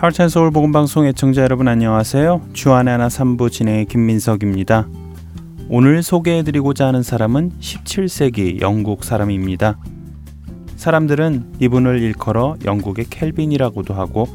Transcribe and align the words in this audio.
하트앤서울 0.00 0.50
복음 0.50 0.72
방송 0.72 1.04
애청자 1.04 1.42
여러분 1.42 1.68
안녕하세요. 1.68 2.40
주안의 2.54 2.92
하나 2.92 3.08
3부 3.08 3.52
진행의 3.52 3.84
김민석입니다. 3.84 4.88
오늘 5.68 6.02
소개해 6.02 6.42
드리고자 6.42 6.86
하는 6.86 7.02
사람은 7.02 7.52
17세기 7.60 8.62
영국 8.62 9.04
사람입니다. 9.04 9.76
사람들은 10.76 11.52
이분을 11.58 12.00
일컬어 12.00 12.56
영국의 12.64 13.10
켈빈이라고도 13.10 13.92
하고 13.92 14.26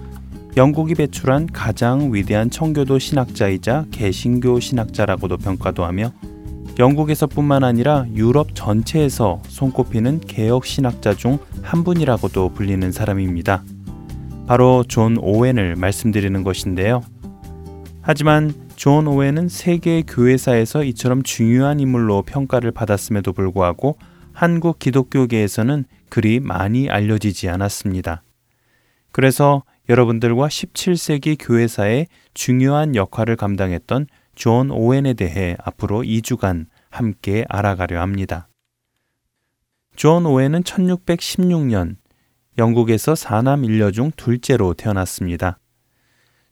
영국이 0.56 0.94
배출한 0.94 1.48
가장 1.48 2.14
위대한 2.14 2.52
청교도 2.52 3.00
신학자이자 3.00 3.86
개신교 3.90 4.60
신학자라고도 4.60 5.38
평가도 5.38 5.84
하며 5.84 6.12
영국에서뿐만 6.78 7.64
아니라 7.64 8.06
유럽 8.14 8.54
전체에서 8.54 9.42
손꼽히는 9.48 10.20
개혁 10.20 10.68
신학자 10.68 11.16
중 11.16 11.40
한 11.64 11.84
분이라고도 11.84 12.50
불리는 12.50 12.92
사람입니다. 12.92 13.64
바로 14.48 14.84
존 14.88 15.18
오웬을 15.18 15.76
말씀드리는 15.76 16.44
것인데요. 16.44 17.02
하지만 18.02 18.54
존 18.76 19.08
오웬은 19.08 19.50
세계 19.50 20.04
교회사에서 20.04 20.84
이처럼 20.84 21.24
중요한 21.24 21.80
인물로 21.80 22.22
평가를 22.22 22.72
받았음에도 22.72 23.34
불구하고 23.34 23.98
한국 24.34 24.78
기독교계에서는 24.78 25.86
그리 26.10 26.40
많이 26.40 26.90
알려지지 26.90 27.50
않았습니다. 27.50 28.22
그래서 29.12 29.64
여러분들과 29.90 30.48
17세기 30.48 31.38
교회사의 31.40 32.08
중요한 32.34 32.96
역할을 32.96 33.38
감당했던 33.38 34.08
존 34.36 34.70
오웬에 34.70 35.14
대해 35.14 35.56
앞으로 35.64 36.02
2주간 36.02 36.66
함께 36.90 37.46
알아가려 37.50 38.02
합니다. 38.02 38.48
존 39.96 40.26
오웬은 40.26 40.64
1616년 40.64 41.96
영국에서 42.58 43.16
사남 43.16 43.66
일녀 43.66 43.92
중 43.92 44.12
둘째로 44.16 44.74
태어났습니다. 44.74 45.60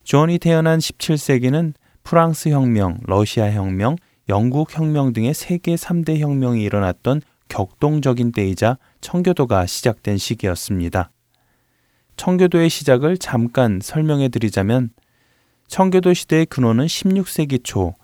존이 0.04 0.40
태어난 0.40 0.80
17세기는 0.80 1.73
프랑스 2.04 2.50
혁명, 2.50 3.00
러시아 3.04 3.52
혁명, 3.52 3.95
영국 4.30 4.78
혁명 4.78 5.14
등의 5.14 5.34
세계 5.34 5.76
3대 5.76 6.20
혁명이 6.20 6.62
일어났던 6.62 7.22
격동적인 7.48 8.32
때이자 8.32 8.78
청교도가 9.02 9.66
시작된 9.66 10.18
시기였습니다. 10.18 11.12
청교도의 12.17 12.70
시작을 12.70 13.17
잠깐 13.17 13.80
설명해 13.82 14.30
드리자면 14.30 14.90
청교도 15.67 16.14
시대의 16.14 16.45
근원은 16.45 16.86
16세기 16.86 17.64
초 17.64 17.95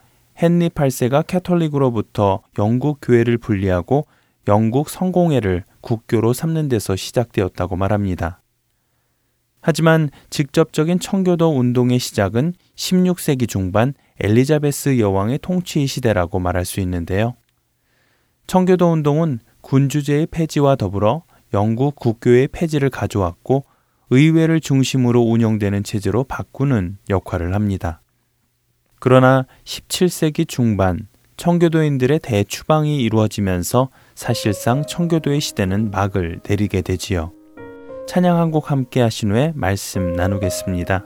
헨리 0.41 0.69
8세가 0.69 1.27
캐톨릭으로부터 1.27 2.41
영국 2.57 2.99
교회를 3.01 3.37
분리하고 3.37 4.07
영국 4.47 4.89
성공회를 4.89 5.63
국교로 5.81 6.33
삼는 6.33 6.69
데서 6.69 6.95
시작되었다고 6.95 7.75
말합니다. 7.75 8.41
하지만 9.61 10.09
직접적인 10.29 10.99
청교도 10.99 11.57
운동의 11.57 11.99
시작은 11.99 12.53
16세기 12.75 13.47
중반 13.47 13.93
엘리자베스 14.19 14.99
여왕의 14.99 15.39
통치 15.41 15.85
시대라고 15.85 16.39
말할 16.39 16.63
수 16.65 16.79
있는데요. 16.79 17.35
청교도 18.47 18.91
운동은 18.91 19.39
군주제의 19.61 20.27
폐지와 20.27 20.75
더불어 20.75 21.23
영국 21.53 21.95
국교의 21.95 22.47
폐지를 22.47 22.89
가져왔고 22.89 23.65
의회를 24.11 24.59
중심으로 24.61 25.21
운영되는 25.21 25.83
체제로 25.83 26.23
바꾸는 26.23 26.97
역할을 27.09 27.53
합니다. 27.53 28.01
그러나 28.99 29.45
17세기 29.65 30.47
중반 30.47 31.07
청교도인들의 31.39 32.19
대추방이 32.19 33.01
이루어지면서 33.01 33.89
사실상 34.13 34.83
청교도의 34.85 35.39
시대는 35.39 35.89
막을 35.89 36.41
내리게 36.45 36.81
되지요. 36.81 37.31
찬양 38.07 38.37
한 38.37 38.51
곡 38.51 38.71
함께 38.71 38.99
하신 39.01 39.31
후에 39.31 39.53
말씀 39.55 40.11
나누겠습니다. 40.13 41.05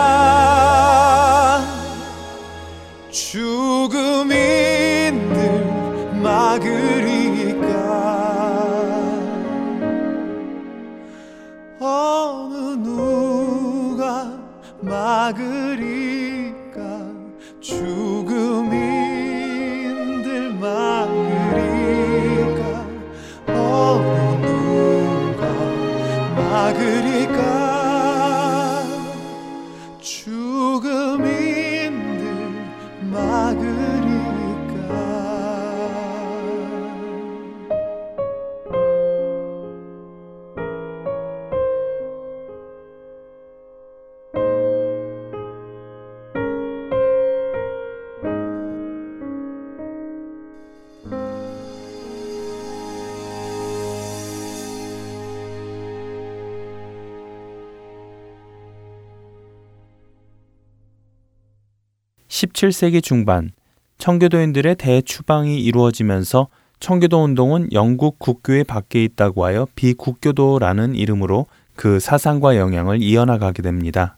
17세기 62.41 63.03
중반 63.03 63.51
청교도인들의 63.99 64.75
대추방이 64.75 65.61
이루어지면서 65.61 66.47
청교도 66.79 67.23
운동은 67.23 67.69
영국 67.71 68.17
국교에 68.17 68.63
밖에 68.63 69.03
있다고 69.03 69.45
하여 69.45 69.67
비국교도라는 69.75 70.95
이름으로 70.95 71.45
그 71.75 71.99
사상과 71.99 72.57
영향을 72.57 73.01
이어나가게 73.03 73.61
됩니다. 73.61 74.17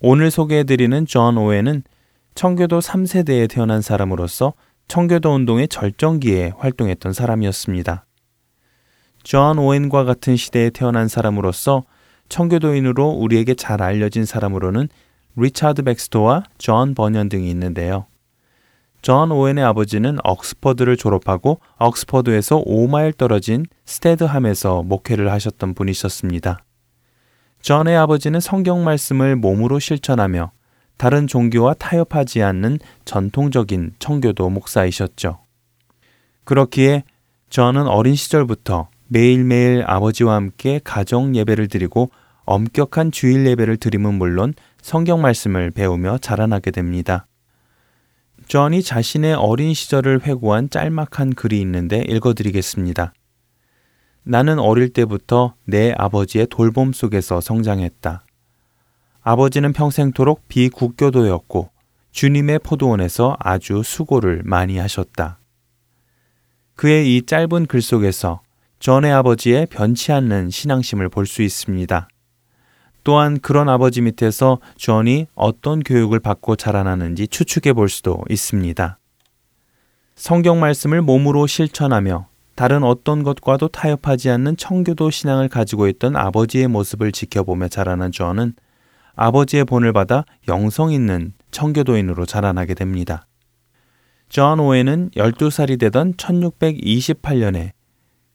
오늘 0.00 0.32
소개해드리는 0.32 1.06
존 1.06 1.38
오웬은 1.38 1.84
청교도 2.34 2.80
3세대에 2.80 3.48
태어난 3.48 3.82
사람으로서 3.82 4.54
청교도 4.88 5.32
운동의 5.32 5.68
절정기에 5.68 6.54
활동했던 6.56 7.12
사람이었습니다. 7.12 8.04
존 9.22 9.58
오웬과 9.58 10.02
같은 10.02 10.34
시대에 10.34 10.70
태어난 10.70 11.06
사람으로서 11.06 11.84
청교도인으로 12.28 13.10
우리에게 13.10 13.54
잘 13.54 13.80
알려진 13.80 14.24
사람으로는 14.24 14.88
리차드 15.36 15.82
백스터와 15.82 16.44
존 16.58 16.94
번연 16.94 17.28
등이 17.28 17.48
있는데요. 17.50 18.06
존 19.02 19.32
오웬의 19.32 19.64
아버지는 19.64 20.18
옥스퍼드를 20.22 20.96
졸업하고 20.96 21.60
옥스퍼드에서 21.80 22.62
5마일 22.64 23.16
떨어진 23.16 23.66
스테드함에서 23.84 24.84
목회를 24.84 25.32
하셨던 25.32 25.74
분이셨습니다. 25.74 26.64
존의 27.62 27.96
아버지는 27.96 28.40
성경 28.40 28.84
말씀을 28.84 29.36
몸으로 29.36 29.78
실천하며 29.78 30.52
다른 30.98 31.26
종교와 31.26 31.74
타협하지 31.74 32.42
않는 32.42 32.78
전통적인 33.04 33.94
청교도 33.98 34.50
목사이셨죠. 34.50 35.38
그렇기에 36.44 37.02
존은 37.50 37.86
어린 37.86 38.14
시절부터 38.14 38.88
매일매일 39.08 39.84
아버지와 39.86 40.36
함께 40.36 40.80
가정 40.82 41.34
예배를 41.34 41.68
드리고 41.68 42.10
엄격한 42.44 43.12
주일 43.12 43.46
예배를 43.46 43.76
드림은 43.76 44.14
물론 44.14 44.54
성경 44.82 45.22
말씀을 45.22 45.70
배우며 45.70 46.18
자라나게 46.18 46.72
됩니다. 46.72 47.26
존이 48.48 48.82
자신의 48.82 49.34
어린 49.34 49.72
시절을 49.72 50.22
회고한 50.26 50.68
짤막한 50.68 51.34
글이 51.34 51.60
있는데 51.60 52.04
읽어드리겠습니다. 52.08 53.14
나는 54.24 54.58
어릴 54.58 54.92
때부터 54.92 55.54
내 55.64 55.94
아버지의 55.96 56.48
돌봄 56.50 56.92
속에서 56.92 57.40
성장했다. 57.40 58.24
아버지는 59.22 59.72
평생토록 59.72 60.48
비국교도였고 60.48 61.70
주님의 62.10 62.58
포도원에서 62.58 63.36
아주 63.38 63.82
수고를 63.84 64.42
많이 64.44 64.78
하셨다. 64.78 65.38
그의 66.74 67.16
이 67.16 67.24
짧은 67.24 67.66
글 67.66 67.80
속에서 67.80 68.42
존의 68.80 69.12
아버지의 69.12 69.66
변치 69.66 70.10
않는 70.10 70.50
신앙심을 70.50 71.08
볼 71.08 71.26
수 71.26 71.42
있습니다. 71.42 72.08
또한 73.04 73.38
그런 73.40 73.68
아버지 73.68 74.00
밑에서 74.00 74.58
존이 74.76 75.26
어떤 75.34 75.80
교육을 75.80 76.20
받고 76.20 76.56
자라나는지 76.56 77.28
추측해 77.28 77.72
볼 77.72 77.88
수도 77.88 78.22
있습니다. 78.30 78.98
성경 80.14 80.60
말씀을 80.60 81.02
몸으로 81.02 81.46
실천하며 81.46 82.26
다른 82.54 82.84
어떤 82.84 83.22
것과도 83.22 83.68
타협하지 83.68 84.30
않는 84.30 84.56
청교도 84.56 85.10
신앙을 85.10 85.48
가지고 85.48 85.88
있던 85.88 86.16
아버지의 86.16 86.68
모습을 86.68 87.10
지켜보며 87.10 87.68
자라난 87.68 88.12
존은 88.12 88.54
아버지의 89.14 89.64
본을 89.64 89.92
받아 89.92 90.24
영성 90.48 90.92
있는 90.92 91.32
청교도인으로 91.50 92.26
자라나게 92.26 92.74
됩니다. 92.74 93.26
존 94.28 94.60
오웬은 94.60 95.10
12살이 95.16 95.78
되던 95.78 96.14
1628년에 96.14 97.72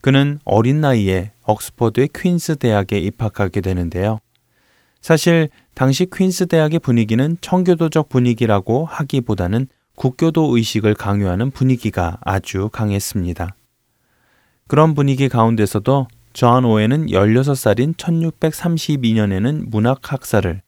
그는 0.00 0.38
어린 0.44 0.80
나이에 0.80 1.32
옥스퍼드의 1.46 2.10
퀸스 2.14 2.56
대학에 2.56 2.98
입학하게 2.98 3.60
되는데요. 3.60 4.20
사실 5.00 5.48
당시 5.74 6.06
퀸스 6.12 6.46
대학의 6.46 6.80
분위기는 6.80 7.36
청교도적 7.40 8.08
분위기라고 8.08 8.84
하기보다는 8.84 9.68
국교도 9.96 10.56
의식을 10.56 10.94
강요하는 10.94 11.50
분위기가 11.50 12.18
아주 12.20 12.68
강했습니다. 12.72 13.54
그런 14.66 14.94
분위기 14.94 15.28
가운데서도 15.28 16.08
존 16.32 16.64
오웬은 16.64 17.06
16살인 17.06 17.96
1632년에는 17.96 19.70
문학 19.70 20.12
학사를, 20.12 20.62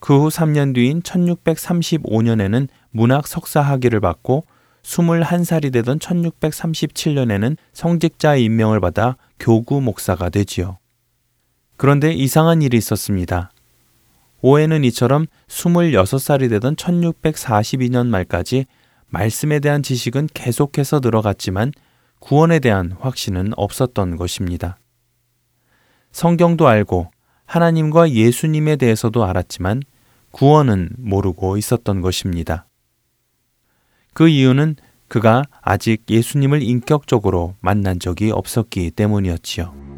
그 0.00 0.18
후 0.18 0.28
3년 0.28 0.74
뒤인 0.74 1.02
1635년에는 1.02 2.68
문학 2.90 3.28
석사 3.28 3.60
학위를 3.60 4.00
받고 4.00 4.44
21살이 4.82 5.72
되던 5.72 5.98
1637년에는 5.98 7.56
성직자 7.72 8.36
임명을 8.36 8.80
받아 8.80 9.16
교구 9.38 9.80
목사가 9.80 10.30
되지요. 10.30 10.78
그런데 11.76 12.12
이상한 12.12 12.62
일이 12.62 12.76
있었습니다. 12.78 13.50
오해는 14.42 14.84
이처럼 14.84 15.26
26살이 15.48 16.48
되던 16.48 16.76
1642년 16.76 18.06
말까지 18.08 18.66
말씀에 19.08 19.60
대한 19.60 19.82
지식은 19.82 20.28
계속해서 20.32 21.00
늘어갔지만 21.02 21.72
구원에 22.20 22.58
대한 22.58 22.92
확신은 23.00 23.52
없었던 23.56 24.16
것입니다. 24.16 24.78
성경도 26.12 26.68
알고 26.68 27.10
하나님과 27.46 28.10
예수님에 28.10 28.76
대해서도 28.76 29.24
알았지만 29.24 29.82
구원은 30.30 30.90
모르고 30.98 31.56
있었던 31.56 32.00
것입니다. 32.00 32.66
그 34.12 34.28
이유는 34.28 34.76
그가 35.08 35.42
아직 35.60 36.04
예수님을 36.08 36.62
인격적으로 36.62 37.56
만난 37.60 37.98
적이 37.98 38.30
없었기 38.30 38.92
때문이었지요. 38.92 39.89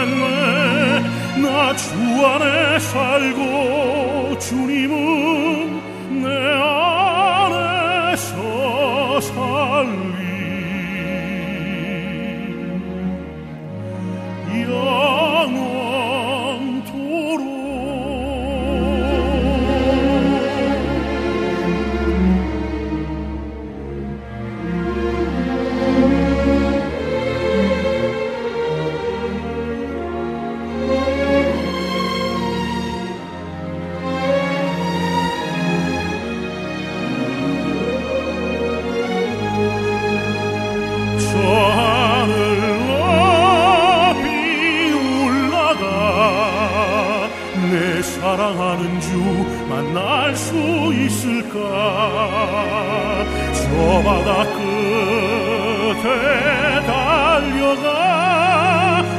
살겠네 0.00 1.02
나 1.42 1.74
주 1.76 1.92
안에 2.26 2.78
살고 2.78 4.38
주님은 4.38 5.80
내 6.22 6.28
안에서 8.12 9.20
살 9.20 10.09
알 50.30 50.36
수 50.36 50.54
있을까? 50.94 51.58
저 53.52 53.62
바다 54.04 54.44
끝에 55.94 56.06
달려가 56.86 57.88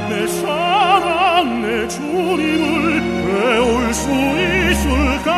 내 0.07 0.25
사랑 0.27 1.61
내 1.61 1.85
주님을 1.89 3.01
배울 3.25 3.93
수 3.93 4.09
있을까? 4.09 5.30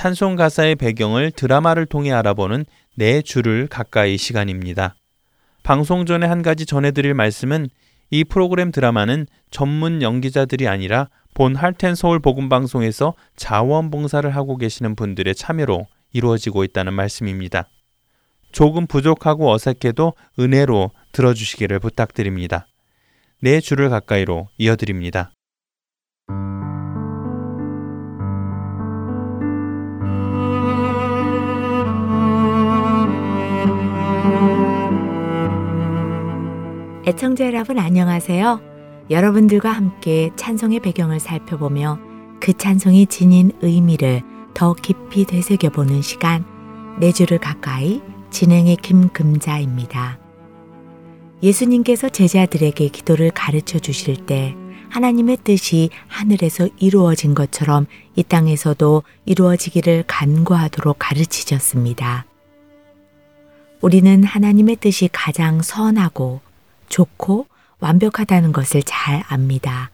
찬송 0.00 0.34
가사의 0.34 0.76
배경을 0.76 1.30
드라마를 1.30 1.84
통해 1.84 2.10
알아보는 2.10 2.64
내 2.96 3.20
주를 3.20 3.66
가까이 3.66 4.16
시간입니다. 4.16 4.94
방송 5.62 6.06
전에 6.06 6.26
한 6.26 6.40
가지 6.40 6.64
전해드릴 6.64 7.12
말씀은 7.12 7.68
이 8.08 8.24
프로그램 8.24 8.72
드라마는 8.72 9.26
전문 9.50 10.00
연기자들이 10.00 10.68
아니라 10.68 11.10
본 11.34 11.54
할텐 11.54 11.96
서울 11.96 12.18
복음 12.18 12.48
방송에서 12.48 13.12
자원봉사를 13.36 14.34
하고 14.34 14.56
계시는 14.56 14.96
분들의 14.96 15.34
참여로 15.34 15.86
이루어지고 16.14 16.64
있다는 16.64 16.94
말씀입니다. 16.94 17.68
조금 18.52 18.86
부족하고 18.86 19.52
어색해도 19.52 20.14
은혜로 20.38 20.92
들어주시기를 21.12 21.78
부탁드립니다. 21.78 22.66
내 23.42 23.60
주를 23.60 23.90
가까이로 23.90 24.48
이어드립니다. 24.56 25.30
애청자 37.06 37.46
여러분 37.46 37.78
안녕하세요. 37.78 38.60
여러분들과 39.08 39.70
함께 39.70 40.28
찬송의 40.36 40.80
배경을 40.80 41.18
살펴보며 41.18 41.98
그 42.40 42.52
찬송이 42.52 43.06
지닌 43.06 43.52
의미를 43.62 44.20
더 44.52 44.74
깊이 44.74 45.24
되새겨보는 45.24 46.02
시간 46.02 46.44
내 47.00 47.10
주를 47.10 47.38
가까이 47.38 48.02
진행의 48.28 48.76
김금자입니다. 48.76 50.18
예수님께서 51.42 52.10
제자들에게 52.10 52.88
기도를 52.88 53.30
가르쳐 53.30 53.78
주실 53.78 54.26
때 54.26 54.54
하나님의 54.90 55.38
뜻이 55.42 55.88
하늘에서 56.06 56.68
이루어진 56.76 57.34
것처럼 57.34 57.86
이 58.14 58.22
땅에서도 58.22 59.04
이루어지기를 59.24 60.04
간구하도록 60.06 60.96
가르치셨습니다. 60.98 62.26
우리는 63.80 64.22
하나님의 64.22 64.76
뜻이 64.76 65.08
가장 65.10 65.62
선하고 65.62 66.42
좋고 66.90 67.46
완벽하다는 67.78 68.52
것을 68.52 68.82
잘 68.82 69.22
압니다. 69.28 69.90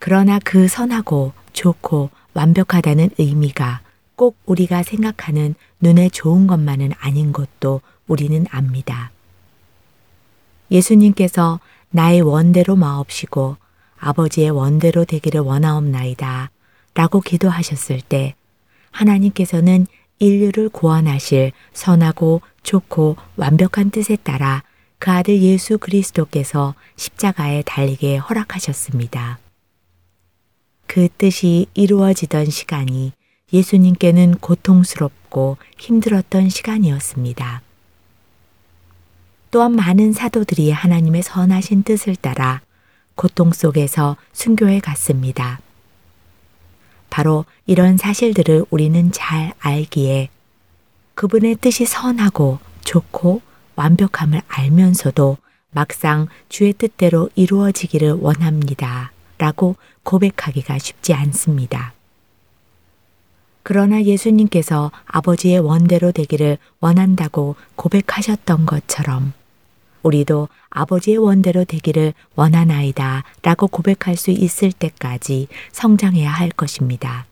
그러나 0.00 0.38
그 0.44 0.66
선하고 0.66 1.32
좋고 1.52 2.10
완벽하다는 2.34 3.10
의미가 3.18 3.80
꼭 4.16 4.36
우리가 4.44 4.82
생각하는 4.82 5.54
눈에 5.80 6.08
좋은 6.08 6.46
것만은 6.46 6.92
아닌 6.98 7.32
것도 7.32 7.80
우리는 8.06 8.44
압니다. 8.50 9.12
예수님께서 10.70 11.60
나의 11.90 12.20
원대로 12.22 12.74
마옵시고 12.74 13.56
아버지의 13.98 14.50
원대로 14.50 15.04
되기를 15.04 15.40
원하옵나이다. 15.40 16.50
라고 16.94 17.20
기도하셨을 17.20 18.00
때 18.00 18.34
하나님께서는 18.90 19.86
인류를 20.18 20.68
구원하실 20.68 21.52
선하고 21.72 22.40
좋고 22.62 23.16
완벽한 23.36 23.90
뜻에 23.90 24.16
따라 24.16 24.62
그 25.04 25.10
아들 25.10 25.42
예수 25.42 25.76
그리스도께서 25.76 26.74
십자가에 26.96 27.60
달리게 27.60 28.16
허락하셨습니다. 28.16 29.38
그 30.86 31.08
뜻이 31.18 31.66
이루어지던 31.74 32.46
시간이 32.46 33.12
예수님께는 33.52 34.36
고통스럽고 34.36 35.58
힘들었던 35.76 36.48
시간이었습니다. 36.48 37.60
또한 39.50 39.72
많은 39.72 40.14
사도들이 40.14 40.70
하나님의 40.70 41.22
선하신 41.22 41.82
뜻을 41.82 42.16
따라 42.16 42.62
고통 43.14 43.52
속에서 43.52 44.16
순교해 44.32 44.80
갔습니다. 44.80 45.60
바로 47.10 47.44
이런 47.66 47.98
사실들을 47.98 48.64
우리는 48.70 49.12
잘 49.12 49.52
알기에 49.58 50.30
그분의 51.14 51.56
뜻이 51.56 51.84
선하고 51.84 52.58
좋고 52.84 53.42
완벽함을 53.76 54.42
알면서도 54.48 55.36
막상 55.70 56.28
주의 56.48 56.72
뜻대로 56.72 57.28
이루어지기를 57.34 58.12
원합니다. 58.12 59.12
라고 59.38 59.76
고백하기가 60.04 60.78
쉽지 60.78 61.12
않습니다. 61.14 61.92
그러나 63.64 64.02
예수님께서 64.02 64.92
아버지의 65.06 65.58
원대로 65.58 66.12
되기를 66.12 66.58
원한다고 66.80 67.56
고백하셨던 67.76 68.66
것처럼 68.66 69.32
우리도 70.02 70.48
아버지의 70.68 71.16
원대로 71.16 71.64
되기를 71.64 72.12
원하나이다 72.36 73.24
라고 73.42 73.66
고백할 73.66 74.16
수 74.16 74.30
있을 74.30 74.70
때까지 74.70 75.48
성장해야 75.72 76.30
할 76.30 76.50
것입니다. 76.50 77.26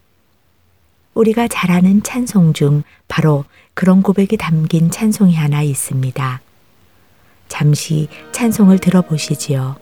우리가 1.14 1.48
잘 1.48 1.70
아는 1.70 2.02
찬송 2.02 2.54
중 2.54 2.82
바로 3.08 3.44
그런 3.74 4.02
고백이 4.02 4.36
담긴 4.36 4.90
찬송이 4.90 5.34
하나 5.34 5.62
있습니다. 5.62 6.40
잠시 7.48 8.08
찬송을 8.32 8.78
들어보시지요. 8.78 9.81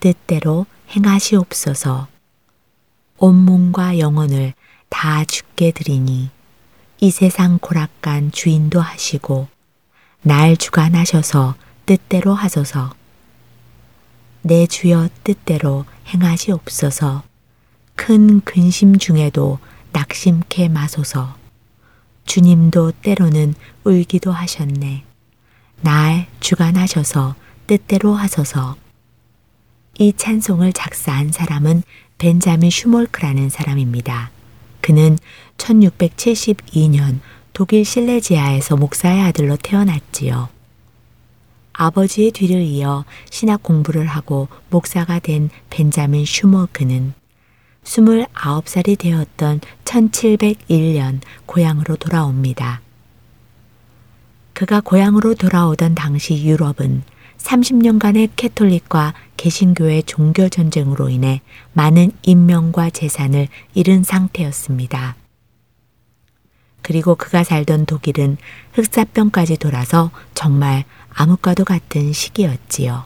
뜻대로 0.00 0.66
행하시옵소서. 0.90 2.08
온몸과 3.18 3.98
영혼을 3.98 4.54
다 4.88 5.24
죽게 5.24 5.72
드리니 5.72 6.30
이 7.00 7.10
세상 7.10 7.58
고락간 7.58 8.30
주인도 8.30 8.80
하시고 8.80 9.48
날 10.22 10.56
주관하셔서 10.56 11.54
뜻대로 11.86 12.34
하소서. 12.34 12.94
내 14.42 14.66
주여 14.66 15.08
뜻대로 15.24 15.84
행하시옵소서. 16.08 17.22
큰 17.94 18.40
근심 18.40 18.98
중에도 18.98 19.58
낙심케 19.92 20.68
마소서. 20.68 21.36
주님도 22.26 22.92
때로는 23.02 23.54
울기도 23.84 24.32
하셨네. 24.32 25.04
날 25.80 26.26
주관하셔서 26.40 27.34
뜻대로 27.66 28.14
하소서. 28.14 28.76
이 29.98 30.12
찬송을 30.12 30.72
작사한 30.72 31.32
사람은 31.32 31.82
벤자민 32.18 32.70
슈몰크라는 32.70 33.48
사람입니다. 33.48 34.30
그는 34.80 35.18
1672년 35.56 37.20
독일 37.52 37.84
실레지아에서 37.84 38.76
목사의 38.76 39.22
아들로 39.22 39.56
태어났지요. 39.56 40.50
아버지의 41.72 42.30
뒤를 42.32 42.60
이어 42.62 43.04
신학 43.30 43.62
공부를 43.62 44.06
하고 44.06 44.48
목사가 44.70 45.18
된 45.18 45.50
벤자민 45.70 46.24
슈몰크는 46.24 47.14
29살이 47.84 48.98
되었던 48.98 49.60
1701년 49.84 51.20
고향으로 51.46 51.96
돌아옵니다. 51.96 52.82
그가 54.52 54.80
고향으로 54.80 55.34
돌아오던 55.34 55.94
당시 55.94 56.44
유럽은 56.44 57.02
30년간의 57.38 58.30
캐톨릭과 58.36 59.14
개신교의 59.36 60.04
종교 60.04 60.48
전쟁으로 60.48 61.08
인해 61.08 61.40
많은 61.72 62.12
인명과 62.22 62.90
재산을 62.90 63.48
잃은 63.74 64.02
상태였습니다. 64.02 65.16
그리고 66.82 67.16
그가 67.16 67.42
살던 67.42 67.86
독일은 67.86 68.36
흑사병까지 68.74 69.56
돌아서 69.56 70.10
정말 70.34 70.84
암흑과도 71.10 71.64
같은 71.64 72.12
시기였지요. 72.12 73.04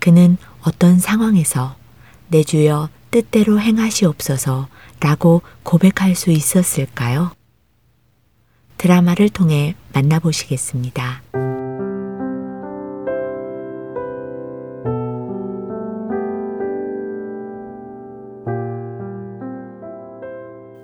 그는 0.00 0.36
어떤 0.62 0.98
상황에서 0.98 1.76
내 2.28 2.42
주여 2.42 2.88
뜻대로 3.10 3.60
행하시옵소서 3.60 4.68
라고 5.00 5.42
고백할 5.62 6.14
수 6.14 6.30
있었을까요? 6.30 7.32
드라마를 8.78 9.28
통해 9.28 9.74
만나보시겠습니다. 9.92 11.45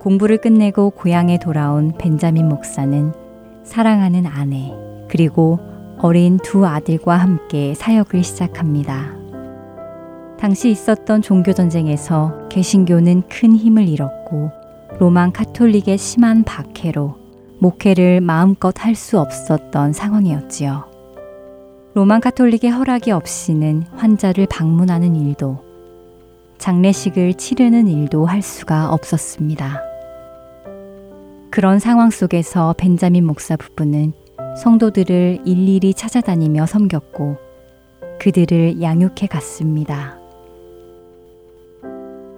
공부를 0.03 0.37
끝내고 0.39 0.89
고향에 0.89 1.37
돌아온 1.39 1.93
벤자민 1.97 2.49
목사는 2.49 3.13
사랑하는 3.63 4.25
아내, 4.25 4.73
그리고 5.07 5.59
어린 5.97 6.37
두 6.43 6.65
아들과 6.65 7.15
함께 7.15 7.73
사역을 7.73 8.21
시작합니다. 8.21 9.15
당시 10.37 10.69
있었던 10.71 11.21
종교 11.21 11.53
전쟁에서 11.53 12.49
개신교는 12.49 13.23
큰 13.29 13.55
힘을 13.55 13.87
잃었고 13.87 14.51
로만 14.99 15.31
카톨릭의 15.31 15.97
심한 15.97 16.43
박해로 16.43 17.15
목회를 17.59 18.19
마음껏 18.19 18.73
할 18.77 18.95
수 18.95 19.21
없었던 19.21 19.93
상황이었지요. 19.93 20.83
로만 21.93 22.19
카톨릭의 22.19 22.71
허락이 22.71 23.11
없이는 23.11 23.83
환자를 23.95 24.47
방문하는 24.47 25.15
일도 25.15 25.63
장례식을 26.57 27.35
치르는 27.35 27.87
일도 27.87 28.25
할 28.25 28.41
수가 28.41 28.89
없었습니다. 28.91 29.92
그런 31.53 31.77
상황 31.77 32.09
속에서 32.09 32.73
벤자민 32.79 33.27
목사 33.27 33.55
부부는 33.55 34.13
성도들을 34.57 35.41
일일이 35.45 35.93
찾아다니며 35.93 36.65
섬겼고 36.65 37.37
그들을 38.19 38.81
양육해 38.81 39.27
갔습니다. 39.29 40.17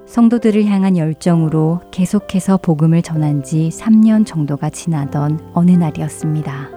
성도들을 0.05 0.65
향한 0.65 0.97
열정으로 0.97 1.79
계속해서 1.91 2.57
복음을 2.57 3.01
전한 3.01 3.41
지 3.41 3.69
3년 3.71 4.25
정도가 4.25 4.69
지나던 4.69 5.51
어느 5.53 5.71
날이었습니다. 5.71 6.69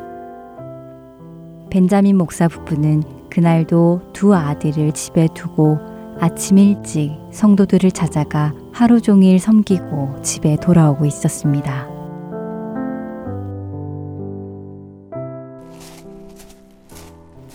벤자민 1.70 2.16
목사 2.16 2.46
부부는 2.46 3.02
그날도 3.30 4.12
두 4.12 4.32
아들을 4.32 4.92
집에 4.92 5.26
두고 5.34 5.80
아침 6.20 6.58
일찍 6.58 7.18
성도들을 7.32 7.90
찾아가 7.90 8.54
하루 8.72 9.00
종일 9.00 9.40
섬기고 9.40 10.22
집에 10.22 10.54
돌아오고 10.54 11.04
있었습니다. 11.04 11.97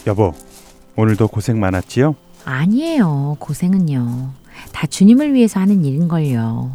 여보, 0.08 0.34
오늘도 0.96 1.28
고생 1.30 1.60
많았지요? 1.60 2.16
아니에요. 2.46 3.38
고생은요. 3.40 4.32
다 4.72 4.88
주님을 4.88 5.34
위해서 5.34 5.60
하는 5.60 5.86
일인걸요. 5.86 6.72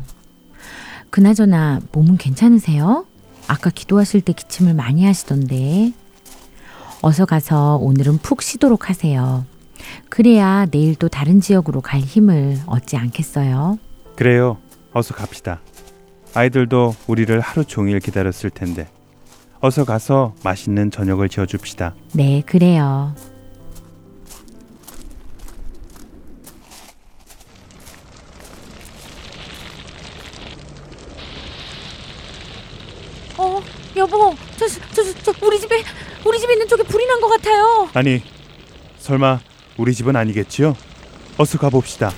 그나저나 1.10 1.80
몸은 1.92 2.16
괜찮으세요? 2.16 3.06
아까 3.46 3.70
기도하실 3.70 4.22
때 4.22 4.32
기침을 4.32 4.74
많이 4.74 5.04
하시던데. 5.04 5.92
어서 7.00 7.26
가서 7.26 7.76
오늘은 7.76 8.18
푹 8.18 8.42
쉬도록 8.42 8.88
하세요. 8.88 9.44
그래야 10.08 10.66
내일 10.66 10.94
또 10.96 11.08
다른 11.08 11.40
지역으로 11.40 11.80
갈 11.80 12.00
힘을 12.00 12.58
얻지 12.66 12.96
않겠어요? 12.96 13.78
그래요. 14.16 14.58
어서 14.92 15.14
갑시다. 15.14 15.60
아이들도 16.34 16.94
우리를 17.06 17.38
하루 17.40 17.64
종일 17.64 18.00
기다렸을 18.00 18.50
텐데. 18.50 18.88
어서 19.60 19.84
가서 19.84 20.34
맛있는 20.44 20.90
저녁을 20.90 21.28
지어줍시다. 21.28 21.94
네, 22.14 22.42
그래요. 22.46 23.14
어, 33.36 33.62
여보, 33.96 34.34
저, 34.56 34.66
저, 34.68 35.02
저, 35.02 35.32
저, 35.32 35.46
우리 35.46 35.60
집에, 35.60 35.82
우리 36.24 36.38
집에 36.40 36.52
있는 36.54 36.66
쪽에 36.66 36.82
불이 36.82 37.06
난 37.06 37.20
것 37.20 37.28
같아요. 37.28 37.88
아니, 37.94 38.22
설마 38.98 39.40
우리 39.76 39.94
집은 39.94 40.16
아니겠지요? 40.16 40.76
어서 41.36 41.58
가봅시다. 41.58 42.10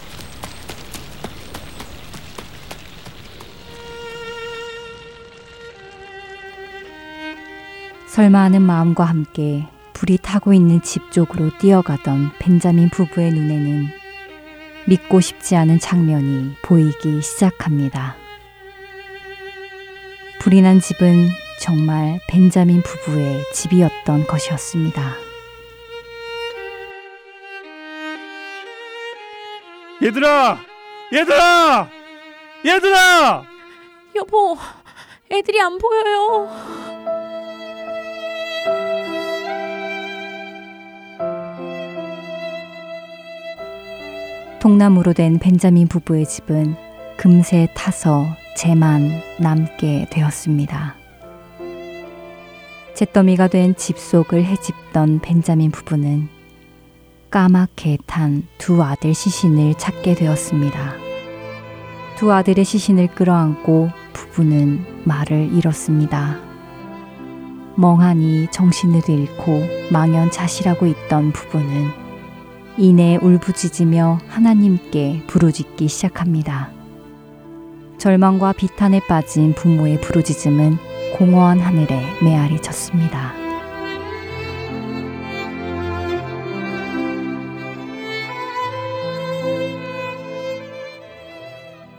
설마 8.21 8.39
하는 8.39 8.61
마음과 8.61 9.03
함께 9.03 9.67
불이 9.95 10.19
타고 10.19 10.53
있는 10.53 10.83
집 10.83 11.11
쪽으로 11.11 11.57
뛰어가던 11.57 12.33
벤자민 12.39 12.91
부부의 12.91 13.33
눈에는 13.33 13.89
믿고 14.85 15.23
싶지 15.23 15.57
않은 15.57 15.79
장면이 15.79 16.57
보이기 16.61 17.23
시작합니다. 17.23 18.17
불이 20.39 20.61
난 20.61 20.81
집은 20.81 21.29
정말 21.61 22.21
벤자민 22.29 22.83
부부의 22.83 23.43
집이었던 23.55 24.27
것이었습니다. 24.27 25.15
얘들아! 30.03 30.59
얘들아! 31.11 31.89
얘들아! 32.67 33.45
여보, 34.15 34.59
애들이 35.31 35.59
안 35.59 35.79
보여요. 35.79 37.20
통나무로 44.61 45.14
된 45.14 45.38
벤자민 45.38 45.88
부부의 45.88 46.27
집은 46.27 46.77
금세 47.16 47.66
타서 47.75 48.27
재만 48.55 49.11
남게 49.38 50.09
되었습니다. 50.11 50.96
잿더미가 52.94 53.49
된 53.49 53.75
집 53.75 53.99
속을 53.99 54.44
헤집던 54.44 55.20
벤자민 55.20 55.70
부부는 55.70 56.29
까맣게 57.31 57.99
탄 58.07 58.46
두 58.59 58.83
아들 58.83 59.14
시신을 59.14 59.75
찾게 59.79 60.14
되었습니다. 60.14 60.94
두 62.16 62.31
아들의 62.31 62.62
시신을 62.62 63.14
끌어안고 63.14 63.88
부부는 64.12 65.05
말을 65.05 65.55
잃었습니다. 65.55 66.38
멍하니 67.77 68.49
정신을 68.51 69.09
잃고 69.09 69.62
망연자실하고 69.90 70.87
있던 70.87 71.33
부부는 71.33 72.10
이내 72.83 73.19
울부짖으며 73.21 74.21
하나님께 74.27 75.25
부르짖기 75.27 75.87
시작합니다. 75.87 76.71
절망과 77.99 78.55
비탄에 78.55 79.03
빠진 79.07 79.53
부모의 79.53 80.01
부르짖음은 80.01 80.79
공허한 81.19 81.61
하늘에 81.61 82.01
메아리 82.23 82.62
쳤습니다. 82.62 83.35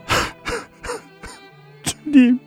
주님. 1.84 2.40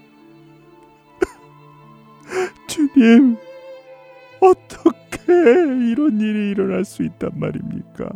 주님. 2.67 3.34
이런 5.95 6.19
일이 6.19 6.49
일어날 6.49 6.83
수 6.83 7.03
있단 7.03 7.31
말입니까? 7.35 8.09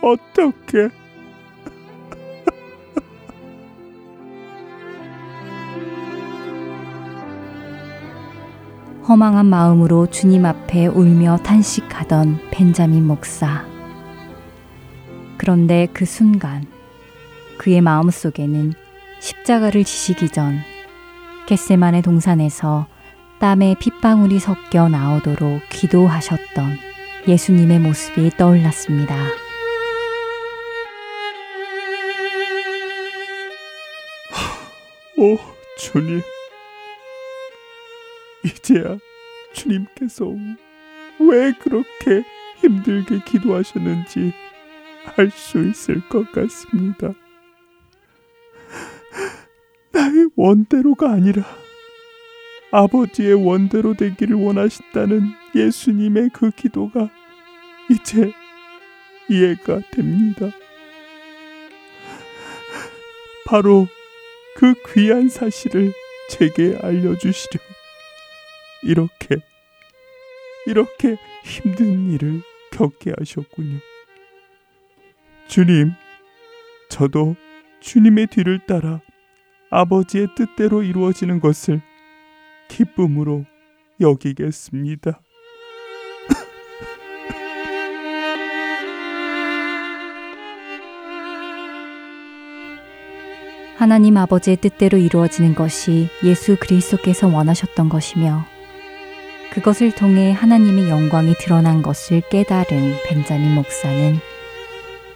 어떻게? 0.00 0.88
허망한 9.06 9.44
마음으로 9.44 10.06
주님 10.06 10.46
앞에 10.46 10.86
울며 10.86 11.36
탄식하던 11.44 12.48
벤자민 12.50 13.06
목사. 13.06 13.66
그런데 15.36 15.88
그 15.92 16.06
순간 16.06 16.64
그의 17.58 17.82
마음 17.82 18.08
속에는 18.08 18.72
십자가를 19.20 19.84
지시기 19.84 20.30
전 20.30 20.60
겟세만의 21.46 22.00
동산에서 22.00 22.86
땀에 23.38 23.74
핏방울이 23.78 24.38
섞여 24.38 24.88
나오도록 24.88 25.60
기도하셨던 25.68 26.85
예수님의 27.28 27.80
모습이 27.80 28.30
떠올랐습니다. 28.36 29.16
오, 35.16 35.38
주님. 35.78 36.20
이제야 38.44 38.98
주님께서 39.52 40.26
왜 41.18 41.52
그렇게 41.60 42.22
힘들게 42.58 43.20
기도하셨는지 43.26 44.32
알 45.16 45.30
수 45.30 45.64
있을 45.66 46.06
것 46.08 46.30
같습니다. 46.32 47.12
나의 49.92 50.28
원대로가 50.36 51.10
아니라 51.10 51.42
아버지의 52.76 53.32
원대로 53.32 53.94
되기를 53.94 54.36
원하신다는 54.36 55.22
예수님의 55.54 56.28
그 56.34 56.50
기도가 56.50 57.08
이제 57.88 58.30
이해가 59.30 59.80
됩니다. 59.90 60.50
바로 63.46 63.88
그 64.56 64.74
귀한 64.92 65.30
사실을 65.30 65.90
제게 66.28 66.76
알려주시려 66.82 67.60
이렇게 68.82 69.36
이렇게 70.66 71.16
힘든 71.44 72.10
일을 72.12 72.42
겪게 72.72 73.14
하셨군요. 73.18 73.78
주님, 75.48 75.92
저도 76.90 77.36
주님의 77.80 78.26
뒤를 78.26 78.66
따라 78.66 79.00
아버지의 79.70 80.26
뜻대로 80.36 80.82
이루어지는 80.82 81.40
것을 81.40 81.80
기쁨으로 82.68 83.44
여기겠습니다. 84.00 85.20
하나님 93.76 94.16
아버지의 94.16 94.56
뜻대로 94.56 94.96
이루어지는 94.96 95.54
것이 95.54 96.08
예수 96.24 96.56
그리스도께서 96.56 97.28
원하셨던 97.28 97.90
것이며 97.90 98.46
그것을 99.52 99.94
통해 99.94 100.32
하나님의 100.32 100.88
영광이 100.88 101.34
드러난 101.34 101.82
것을 101.82 102.22
깨달은 102.30 102.94
벤자민 103.06 103.54
목사는 103.54 104.18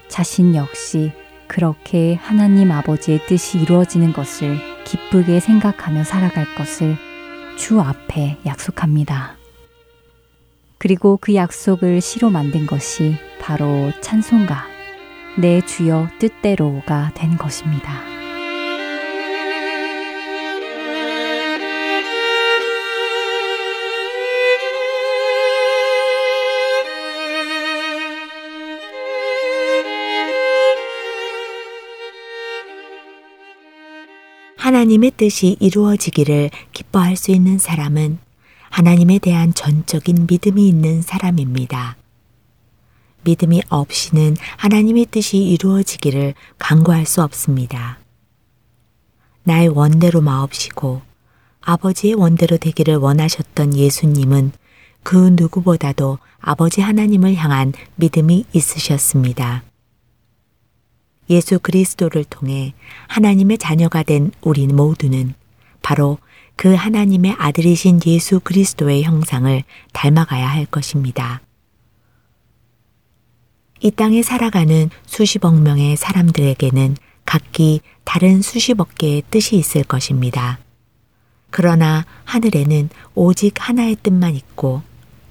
자신 0.09 0.55
역시 0.55 1.13
그렇게 1.47 2.15
하나님 2.15 2.71
아버지의 2.71 3.27
뜻이 3.27 3.59
이루어지는 3.59 4.13
것을 4.13 4.57
기쁘게 4.85 5.41
생각하며 5.41 6.05
살아갈 6.05 6.47
것을 6.55 6.97
주 7.61 7.79
앞에 7.79 8.39
약속합니다. 8.47 9.37
그리고 10.79 11.19
그 11.21 11.35
약속을 11.35 12.01
시로 12.01 12.31
만든 12.31 12.67
것이 12.67 13.17
바로 13.39 13.93
찬송가 14.01 14.65
내 15.39 15.61
주여 15.61 16.09
뜻대로가 16.19 17.13
된 17.15 17.37
것입니다. 17.37 18.10
하나님의 34.71 35.11
뜻이 35.17 35.57
이루어지기를 35.59 36.51
기뻐할 36.73 37.17
수 37.17 37.33
있는 37.33 37.59
사람은 37.59 38.19
하나님에 38.69 39.19
대한 39.19 39.53
전적인 39.53 40.29
믿음이 40.31 40.69
있는 40.69 41.03
사람입니다. 41.03 41.97
믿음이 43.25 43.63
없이는 43.69 44.37
하나님의 44.59 45.07
뜻이 45.11 45.39
이루어지기를 45.39 46.35
강구할 46.59 47.05
수 47.05 47.21
없습니다. 47.21 47.99
나의 49.43 49.67
원대로 49.67 50.21
마옵시고 50.21 51.03
아버지의 51.63 52.15
원대로 52.15 52.57
되기를 52.57 52.95
원하셨던 52.95 53.77
예수님은 53.77 54.53
그 55.03 55.33
누구보다도 55.33 56.19
아버지 56.39 56.81
하나님을 56.81 57.35
향한 57.35 57.73
믿음이 57.97 58.45
있으셨습니다. 58.53 59.65
예수 61.31 61.59
그리스도를 61.61 62.25
통해 62.25 62.75
하나님의 63.07 63.59
자녀가 63.59 64.03
된 64.03 64.33
우리 64.41 64.67
모두는 64.67 65.35
바로 65.81 66.19
그 66.57 66.75
하나님의 66.75 67.37
아들이신 67.39 68.01
예수 68.07 68.41
그리스도의 68.41 69.05
형상을 69.05 69.63
닮아가야 69.93 70.47
할 70.47 70.67
것입니다. 70.67 71.41
이 73.81 73.91
땅에 73.91 74.23
살아가는 74.23 74.91
수십억 75.07 75.59
명의 75.59 75.97
사람들에게는 75.97 76.97
각기 77.25 77.81
다른 78.05 78.43
수십억 78.43 78.95
개의 78.97 79.23
뜻이 79.31 79.57
있을 79.57 79.85
것입니다. 79.85 80.59
그러나 81.49 82.05
하늘에는 82.25 82.91
오직 83.15 83.55
하나의 83.57 83.97
뜻만 84.03 84.35
있고 84.35 84.83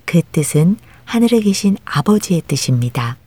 그 0.05 0.21
뜻은 0.31 0.77
하늘에 1.05 1.41
계신 1.41 1.77
아버지의 1.85 2.41
뜻입니다. 2.47 3.17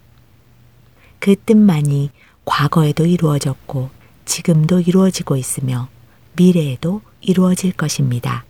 그 1.20 1.37
뜻만이 1.37 2.11
과거에도 2.44 3.07
이루어졌고 3.07 3.90
지금도 4.24 4.81
이루어지고 4.81 5.37
있으며 5.37 5.88
미래에도 6.35 7.02
이루어질 7.20 7.72
것입니다. 7.72 8.44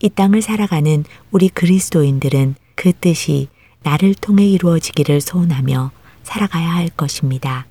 이 0.00 0.10
땅을 0.10 0.42
살아가는 0.42 1.04
우리 1.30 1.48
그리스도인들은 1.48 2.54
그 2.74 2.92
뜻이 2.92 3.48
나를 3.82 4.14
통해 4.14 4.46
이루어지기를 4.46 5.20
소원하며 5.20 5.90
살아가야 6.22 6.70
할 6.70 6.88
것입니다. 6.88 7.66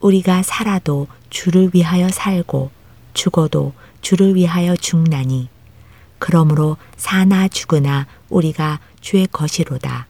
우리가 0.00 0.42
살아도 0.42 1.06
주를 1.30 1.70
위하여 1.72 2.08
살고 2.08 2.70
죽어도 3.14 3.72
주를 4.00 4.34
위하여 4.34 4.76
죽나니 4.76 5.48
그러므로 6.18 6.76
사나 6.96 7.48
죽으나 7.48 8.06
우리가 8.28 8.80
주의 9.00 9.26
것이로다. 9.26 10.06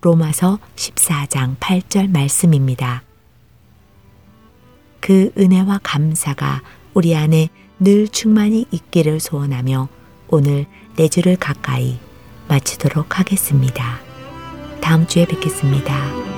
로마서 0.00 0.58
14장 0.76 1.56
8절 1.58 2.10
말씀입니다. 2.10 3.02
그 5.00 5.32
은혜와 5.36 5.80
감사가 5.82 6.62
우리 6.94 7.16
안에 7.16 7.48
늘 7.80 8.08
충만히 8.08 8.66
있기를 8.70 9.20
소원하며 9.20 9.88
오늘 10.28 10.66
내 10.96 11.08
주를 11.08 11.36
가까이 11.36 11.98
마치도록 12.48 13.18
하겠습니다. 13.18 14.00
다음 14.80 15.06
주에 15.06 15.26
뵙겠습니다. 15.26 16.37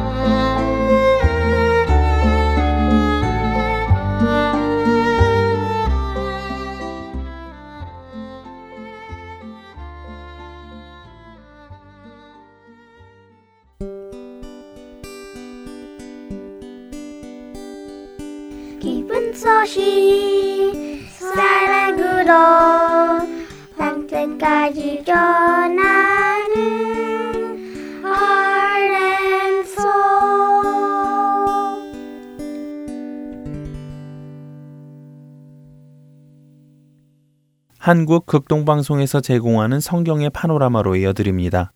한국 37.91 38.25
극동방송에서 38.25 39.19
제공하는 39.19 39.81
성경의 39.81 40.29
파노라마로 40.29 40.95
이어드립니다. 40.95 41.73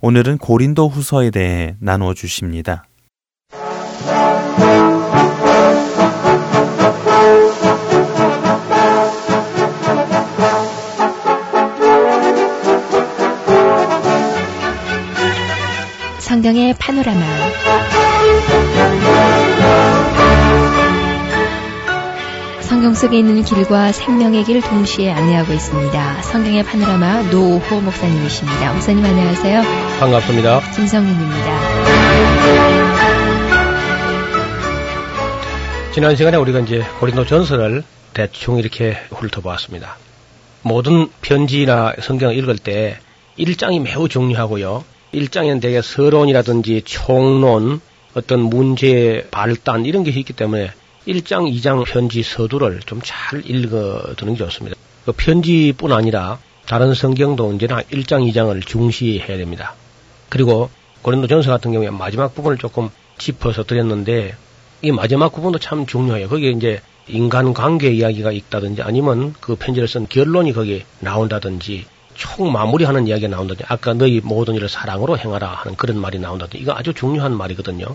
오늘은 0.00 0.38
고린도 0.38 0.86
후서에 0.86 1.32
대해 1.32 1.74
나누어 1.80 2.14
주십니다. 2.14 2.84
성경의 16.20 16.76
파노라마. 16.78 17.93
성경 22.64 22.94
속에 22.94 23.18
있는 23.18 23.44
길과 23.44 23.92
생명의 23.92 24.42
길 24.44 24.62
동시에 24.62 25.12
안내하고 25.12 25.52
있습니다. 25.52 26.22
성경의 26.22 26.64
파노라마 26.64 27.24
노호 27.24 27.80
목사님이십니다. 27.82 28.72
목사님 28.72 29.04
안녕하세요. 29.04 29.62
반갑습니다. 30.00 30.60
김성윤입니다. 30.74 31.74
지난 35.92 36.16
시간에 36.16 36.38
우리가 36.38 36.60
이제 36.60 36.82
고린도 37.00 37.26
전서를 37.26 37.84
대충 38.14 38.56
이렇게 38.56 38.96
훑어보았습니다. 39.10 39.98
모든 40.62 41.08
편지나 41.20 41.92
성경을 42.00 42.36
읽을 42.38 42.56
때 42.56 42.96
1장이 43.38 43.82
매우 43.82 44.08
중요하고요. 44.08 44.84
1장에는 45.12 45.60
대개 45.60 45.82
서론이라든지 45.82 46.82
총론, 46.86 47.82
어떤 48.14 48.40
문제 48.40 49.28
발단 49.30 49.84
이런 49.84 50.02
게 50.02 50.10
있기 50.10 50.32
때문에 50.32 50.70
1장, 51.06 51.52
2장 51.52 51.84
편지 51.84 52.22
서두를 52.22 52.80
좀 52.86 53.00
잘 53.04 53.42
읽어두는 53.48 54.34
게 54.34 54.38
좋습니다. 54.44 54.76
그 55.04 55.12
편지뿐 55.12 55.92
아니라 55.92 56.38
다른 56.66 56.94
성경도 56.94 57.46
언제나 57.46 57.80
1장, 57.82 58.30
2장을 58.32 58.66
중시해야 58.66 59.36
됩니다. 59.36 59.74
그리고 60.30 60.70
고린도 61.02 61.26
전서 61.26 61.50
같은 61.50 61.72
경우에 61.72 61.90
마지막 61.90 62.34
부분을 62.34 62.56
조금 62.56 62.88
짚어서 63.18 63.64
드렸는데 63.64 64.34
이 64.80 64.90
마지막 64.92 65.32
부분도 65.32 65.58
참 65.58 65.84
중요해요. 65.86 66.28
거기에 66.28 66.50
이제 66.50 66.80
인간 67.06 67.52
관계 67.52 67.90
이야기가 67.90 68.32
있다든지 68.32 68.80
아니면 68.80 69.34
그 69.40 69.56
편지를 69.56 69.86
쓴 69.86 70.08
결론이 70.08 70.54
거기에 70.54 70.84
나온다든지 71.00 71.84
총 72.14 72.50
마무리하는 72.50 73.06
이야기가 73.06 73.28
나온다든지 73.28 73.64
아까 73.68 73.92
너희 73.92 74.20
모든 74.24 74.54
일을 74.54 74.70
사랑으로 74.70 75.18
행하라 75.18 75.48
하는 75.48 75.76
그런 75.76 75.98
말이 75.98 76.18
나온다든지 76.18 76.62
이거 76.62 76.72
아주 76.74 76.94
중요한 76.94 77.36
말이거든요. 77.36 77.94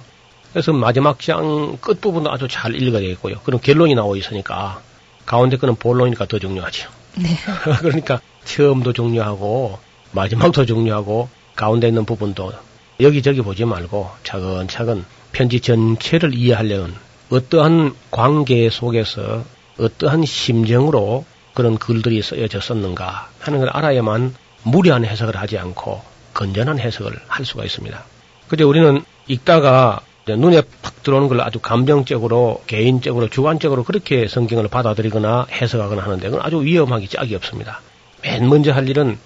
그래서 0.51 0.73
마지막 0.73 1.19
장 1.19 1.77
끝부분도 1.79 2.31
아주 2.31 2.47
잘 2.47 2.75
읽어야 2.75 3.01
되겠고요. 3.01 3.39
그럼 3.43 3.59
결론이 3.61 3.95
나와 3.95 4.15
있으니까 4.17 4.81
가운데 5.25 5.57
거는 5.57 5.75
본론이니까 5.75 6.25
더 6.25 6.39
중요하죠. 6.39 6.89
네. 7.15 7.29
그러니까 7.81 8.19
처음도 8.45 8.93
중요하고 8.93 9.79
마지막도 10.11 10.65
중요하고 10.65 11.29
가운데 11.55 11.87
있는 11.87 12.05
부분도 12.05 12.51
여기저기 12.99 13.41
보지 13.41 13.65
말고 13.65 14.09
차근차근 14.23 15.05
편지 15.31 15.59
전체를 15.59 16.33
이해하려는 16.33 16.93
어떠한 17.29 17.93
관계 18.09 18.69
속에서 18.69 19.43
어떠한 19.79 20.25
심정으로 20.25 21.25
그런 21.53 21.77
글들이 21.77 22.21
쓰여졌었는가 22.21 23.29
하는 23.39 23.59
걸 23.59 23.69
알아야만 23.69 24.35
무리한 24.63 25.05
해석을 25.05 25.35
하지 25.37 25.57
않고 25.57 26.01
건전한 26.33 26.79
해석을 26.79 27.19
할 27.27 27.45
수가 27.45 27.65
있습니다. 27.65 28.03
근데 28.47 28.63
우리는 28.63 29.03
읽다가 29.27 30.01
눈에 30.35 30.61
팍 30.81 31.03
들어오는 31.03 31.27
걸 31.27 31.41
아주 31.41 31.59
감정적으로, 31.59 32.61
개인적으로, 32.67 33.29
주관적으로 33.29 33.83
그렇게 33.83 34.27
성경을 34.27 34.67
받아들이거나 34.67 35.47
해석하거나 35.51 36.01
하는데 36.01 36.29
그건 36.29 36.45
아주 36.45 36.61
위험하기 36.61 37.07
짝이 37.07 37.35
없습니다. 37.35 37.81
맨 38.21 38.49
먼저 38.49 38.71
할 38.71 38.87
일은 38.89 39.17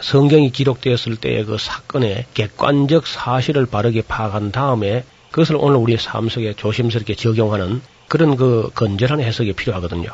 성경이 0.00 0.50
기록되었을 0.50 1.16
때의 1.16 1.44
그 1.44 1.56
사건의 1.58 2.26
객관적 2.34 3.06
사실을 3.06 3.66
바르게 3.66 4.02
파악한 4.02 4.52
다음에 4.52 5.04
그것을 5.30 5.56
오늘 5.56 5.76
우리의 5.76 5.98
삶 5.98 6.28
속에 6.28 6.54
조심스럽게 6.54 7.14
적용하는 7.14 7.80
그런 8.08 8.36
그 8.36 8.70
건전한 8.74 9.20
해석이 9.20 9.54
필요하거든요. 9.54 10.10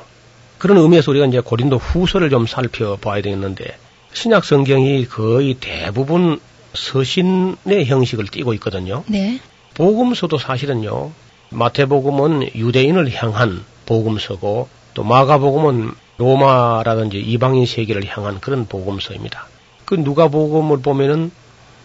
그런 0.58 0.76
의미에서 0.78 1.10
우리가 1.10 1.26
이제 1.26 1.40
고린도 1.40 1.78
후서를 1.78 2.30
좀 2.30 2.46
살펴봐야 2.46 3.22
되겠는데 3.22 3.76
신약 4.12 4.44
성경이 4.44 5.06
거의 5.06 5.54
대부분 5.54 6.40
서신의 6.74 7.86
형식을 7.86 8.26
띠고 8.26 8.54
있거든요. 8.54 9.04
네. 9.06 9.40
복음서도 9.80 10.36
사실은요. 10.36 11.10
마태복음은 11.48 12.50
유대인을 12.54 13.14
향한 13.14 13.64
복음서고 13.86 14.68
또 14.92 15.04
마가복음은 15.04 15.92
로마라든지 16.18 17.18
이방인 17.18 17.64
세계를 17.64 18.04
향한 18.06 18.40
그런 18.40 18.66
복음서입니다. 18.66 19.46
그 19.86 19.94
누가복음을 19.94 20.82
보면은 20.82 21.30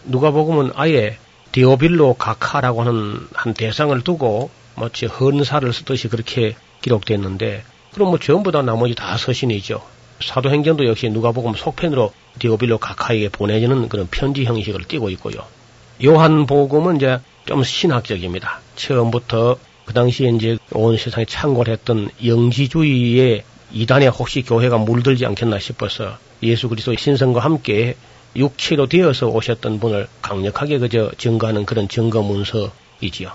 누가복음은 0.04 0.72
아예 0.76 1.18
디오빌로 1.54 2.16
가카라고 2.16 2.82
하는 2.82 3.30
한 3.34 3.54
대상을 3.54 3.98
두고 4.02 4.50
마치 4.76 5.06
헌사를 5.06 5.72
쓰듯이 5.72 6.10
그렇게 6.10 6.58
기록됐는데 6.82 7.64
그럼 7.94 8.10
뭐 8.10 8.20
전부 8.20 8.52
다 8.52 8.62
나머지 8.62 8.94
다 8.94 9.16
서신이죠. 9.16 9.82
사도행전도 10.20 10.86
역시 10.86 11.08
누가복음 11.08 11.54
속편으로 11.54 12.12
디오빌로 12.40 12.78
가카에게 12.78 13.30
보내지는 13.30 13.88
그런 13.88 14.10
편지 14.12 14.44
형식을 14.44 14.84
띠고 14.84 15.10
있고요. 15.12 15.55
요한복음은 16.04 16.98
이제 16.98 17.20
좀 17.46 17.64
신학적입니다. 17.64 18.60
처음부터 18.76 19.58
그 19.86 19.94
당시에 19.94 20.30
이제 20.30 20.58
온 20.72 20.98
세상에 20.98 21.26
창궐 21.26 21.70
했던 21.70 22.10
영지주의의 22.26 23.44
이단에 23.72 24.08
혹시 24.08 24.42
교회가 24.42 24.78
물들지 24.78 25.26
않겠나 25.26 25.60
싶어서 25.60 26.18
예수 26.44 26.70
그리스도의 26.70 26.98
신성과 26.98 27.40
함께 27.40 27.96
육체로 28.36 28.88
되어서 28.88 29.28
오셨던 29.28 29.80
분을 29.80 30.08
강력하게 30.22 30.80
그저 30.80 31.12
증거하는 31.18 31.66
그런 31.66 31.88
증거 31.88 32.22
문서이지요. 32.22 33.32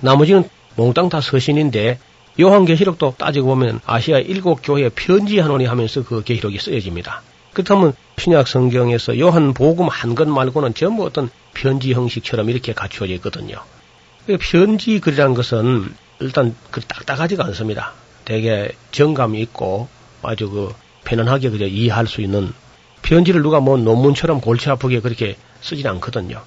나머지는 0.00 0.48
몽땅 0.76 1.08
다 1.08 1.20
서신인데 1.20 1.98
요한계시록도 2.40 3.16
따지고 3.18 3.48
보면 3.48 3.80
아시아 3.84 4.18
일곱 4.18 4.60
교회에 4.62 4.90
편지하노니 4.90 5.66
하면서 5.66 6.04
그 6.04 6.22
계시록이 6.22 6.58
쓰여집니다. 6.58 7.22
그렇다면 7.62 7.94
신약 8.18 8.48
성경에서 8.48 9.18
요한 9.18 9.54
복음 9.54 9.88
한것 9.88 10.28
말고는 10.28 10.74
전부 10.74 11.04
어떤 11.04 11.30
편지 11.54 11.92
형식처럼 11.92 12.50
이렇게 12.50 12.72
갖추어져 12.72 13.14
있거든요. 13.14 13.62
편지 14.40 15.00
글이라는 15.00 15.34
것은 15.34 15.94
일단 16.20 16.54
그 16.70 16.80
딱딱하지가 16.80 17.44
않습니다. 17.46 17.92
되게 18.24 18.72
정감이 18.92 19.40
있고 19.42 19.88
아주 20.22 20.50
그 20.50 20.74
편안하게 21.04 21.50
그저 21.50 21.66
이해할 21.66 22.06
수 22.06 22.20
있는 22.20 22.52
편지를 23.02 23.42
누가 23.42 23.60
뭐 23.60 23.76
논문처럼 23.76 24.40
골치 24.40 24.70
아프게 24.70 25.00
그렇게 25.00 25.36
쓰진 25.60 25.86
않거든요. 25.86 26.42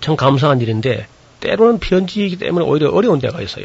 참 0.00 0.16
감사한 0.16 0.60
일인데 0.60 1.06
때로는 1.40 1.78
편지이기 1.78 2.36
때문에 2.36 2.64
오히려 2.64 2.90
어려운 2.90 3.18
데가 3.20 3.40
있어요. 3.40 3.64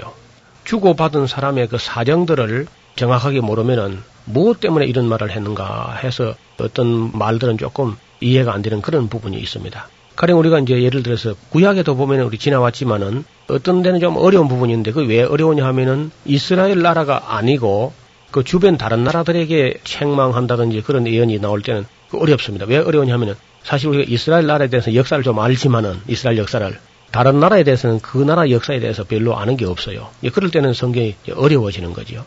주고받은 0.63 1.27
사람의 1.27 1.67
그 1.67 1.77
사정들을 1.77 2.67
정확하게 2.95 3.41
모르면은 3.41 4.03
무엇 4.25 4.59
때문에 4.59 4.85
이런 4.85 5.05
말을 5.07 5.31
했는가 5.31 5.99
해서 6.03 6.35
어떤 6.59 7.11
말들은 7.17 7.57
조금 7.57 7.97
이해가 8.19 8.53
안 8.53 8.61
되는 8.61 8.81
그런 8.81 9.07
부분이 9.09 9.37
있습니다. 9.39 9.87
가령 10.15 10.37
우리가 10.39 10.59
이제 10.59 10.81
예를 10.81 11.03
들어서 11.03 11.33
구약에도 11.49 11.95
보면은 11.95 12.25
우리 12.25 12.37
지나왔지만은 12.37 13.23
어떤 13.49 13.81
데는 13.81 13.99
좀 13.99 14.17
어려운 14.17 14.47
부분이 14.47 14.71
있는데 14.73 14.91
그 14.91 15.01
왜 15.01 15.23
어려우냐 15.23 15.65
하면은 15.65 16.11
이스라엘 16.25 16.81
나라가 16.81 17.35
아니고 17.37 17.93
그 18.29 18.43
주변 18.43 18.77
다른 18.77 19.03
나라들에게 19.03 19.79
책망한다든지 19.83 20.81
그런 20.81 21.07
예언이 21.07 21.39
나올 21.39 21.61
때는 21.61 21.85
그 22.09 22.19
어렵습니다. 22.19 22.65
왜 22.67 22.77
어려우냐 22.77 23.13
하면은 23.13 23.35
사실 23.63 23.89
우리가 23.89 24.05
이스라엘 24.07 24.45
나라에 24.45 24.67
대해서 24.67 24.93
역사를 24.95 25.21
좀 25.23 25.39
알지만은 25.39 26.01
이스라엘 26.07 26.37
역사를 26.37 26.77
다른 27.11 27.39
나라에 27.39 27.63
대해서는 27.63 27.99
그 27.99 28.17
나라 28.19 28.49
역사에 28.49 28.79
대해서 28.79 29.03
별로 29.03 29.35
아는 29.37 29.57
게 29.57 29.65
없어요. 29.65 30.09
그럴 30.33 30.49
때는 30.51 30.73
성경이 30.73 31.15
어려워지는 31.35 31.93
거지요. 31.93 32.25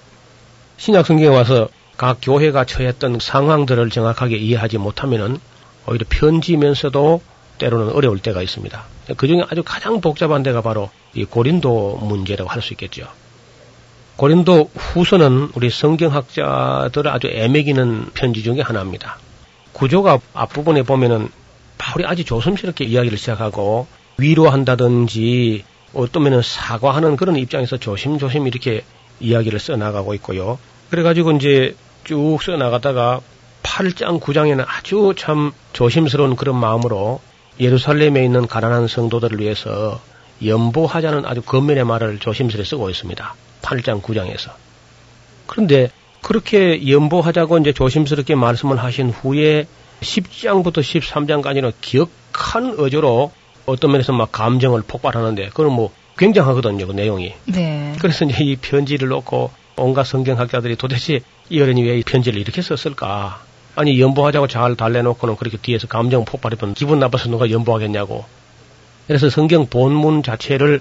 신약 0.77 1.07
성경에 1.07 1.29
와서 1.35 1.69
각 1.97 2.19
교회가 2.21 2.65
처했던 2.65 3.19
상황들을 3.21 3.91
정확하게 3.91 4.37
이해하지 4.37 4.79
못하면은 4.79 5.39
오히려 5.87 6.05
편지면서도 6.09 7.23
때로는 7.59 7.93
어려울 7.93 8.19
때가 8.19 8.43
있습니다. 8.43 8.85
그 9.17 9.27
중에 9.27 9.43
아주 9.49 9.63
가장 9.63 10.01
복잡한 10.01 10.43
데가 10.43 10.61
바로 10.63 10.91
이 11.15 11.25
고린도 11.25 11.99
문제라고 12.03 12.51
할 12.51 12.63
수 12.63 12.73
있겠죠. 12.73 13.07
고린도 14.17 14.71
후서는 14.75 15.51
우리 15.55 15.71
성경학자들을 15.71 17.11
아주 17.11 17.27
애매기는 17.29 18.11
편지 18.15 18.43
중에 18.43 18.61
하나입니다. 18.61 19.19
구조가 19.73 20.21
앞부분에 20.35 20.83
보면은 20.85 21.29
바울이 21.79 22.05
아주 22.07 22.25
조심스럽게 22.25 22.85
이야기를 22.85 23.19
시작하고 23.19 23.87
위로한다든지 24.19 25.65
어떠면은 25.93 26.43
사과하는 26.43 27.17
그런 27.17 27.37
입장에서 27.37 27.77
조심조심 27.77 28.47
이렇게 28.47 28.85
이야기를 29.21 29.59
써나가고 29.59 30.15
있고요. 30.15 30.59
그래가지고 30.91 31.33
이제 31.33 31.75
쭉 32.05 32.39
써나가다가 32.43 33.21
8장, 33.63 34.21
9장에는 34.21 34.65
아주 34.67 35.15
참 35.17 35.53
조심스러운 35.73 36.37
그런 36.37 36.57
마음으로 36.57 37.21
예루살렘에 37.59 38.25
있는 38.25 38.47
가난한 38.47 38.89
성도들을 38.89 39.41
위해서 39.41 40.01
연보하자는 40.45 41.25
아주 41.25 41.43
겉면의 41.43 41.85
말을 41.85 42.19
조심스레 42.19 42.65
쓰고 42.65 42.91
있습니다. 42.91 43.35
8장, 43.63 44.03
9장에서. 44.03 44.51
그런데 45.47 45.91
그렇게 46.21 46.89
연보하자고 46.89 47.59
이제 47.59 47.73
조심스럽게 47.73 48.35
말씀을 48.35 48.83
하신 48.83 49.11
후에 49.11 49.67
10장부터 50.01 50.79
13장까지는 50.81 51.73
기억한 51.81 52.79
어조로 52.79 53.33
어떤 53.67 53.93
면에서 53.93 54.13
막 54.13 54.31
감정을 54.33 54.83
폭발하는데 54.87 55.49
그건 55.51 55.73
뭐 55.73 55.93
굉장하거든요, 56.19 56.87
그 56.87 56.93
내용이. 56.93 57.35
네. 57.47 57.95
그래서 57.99 58.25
이제 58.25 58.45
이 58.45 58.57
편지를 58.57 59.09
놓고 59.09 59.51
온갖 59.77 60.05
성경학자들이 60.05 60.77
도대체 60.77 61.21
이 61.51 61.61
어른이 61.61 61.83
왜 61.83 61.99
이 61.99 62.03
편지를 62.03 62.41
이렇게 62.41 62.63
썼을까? 62.63 63.41
아니 63.77 64.01
연보하자고 64.01 64.47
잘 64.47 64.77
달래놓고는 64.77 65.37
그렇게 65.37 65.57
뒤에서 65.59 65.87
감정 65.87 66.25
폭발하면 66.25 66.75
기분 66.75 66.99
나빠서 67.01 67.29
누가 67.29 67.51
연보하겠냐고. 67.51 68.25
그래서 69.07 69.29
성경 69.29 69.67
본문 69.67 70.23
자체를 70.23 70.81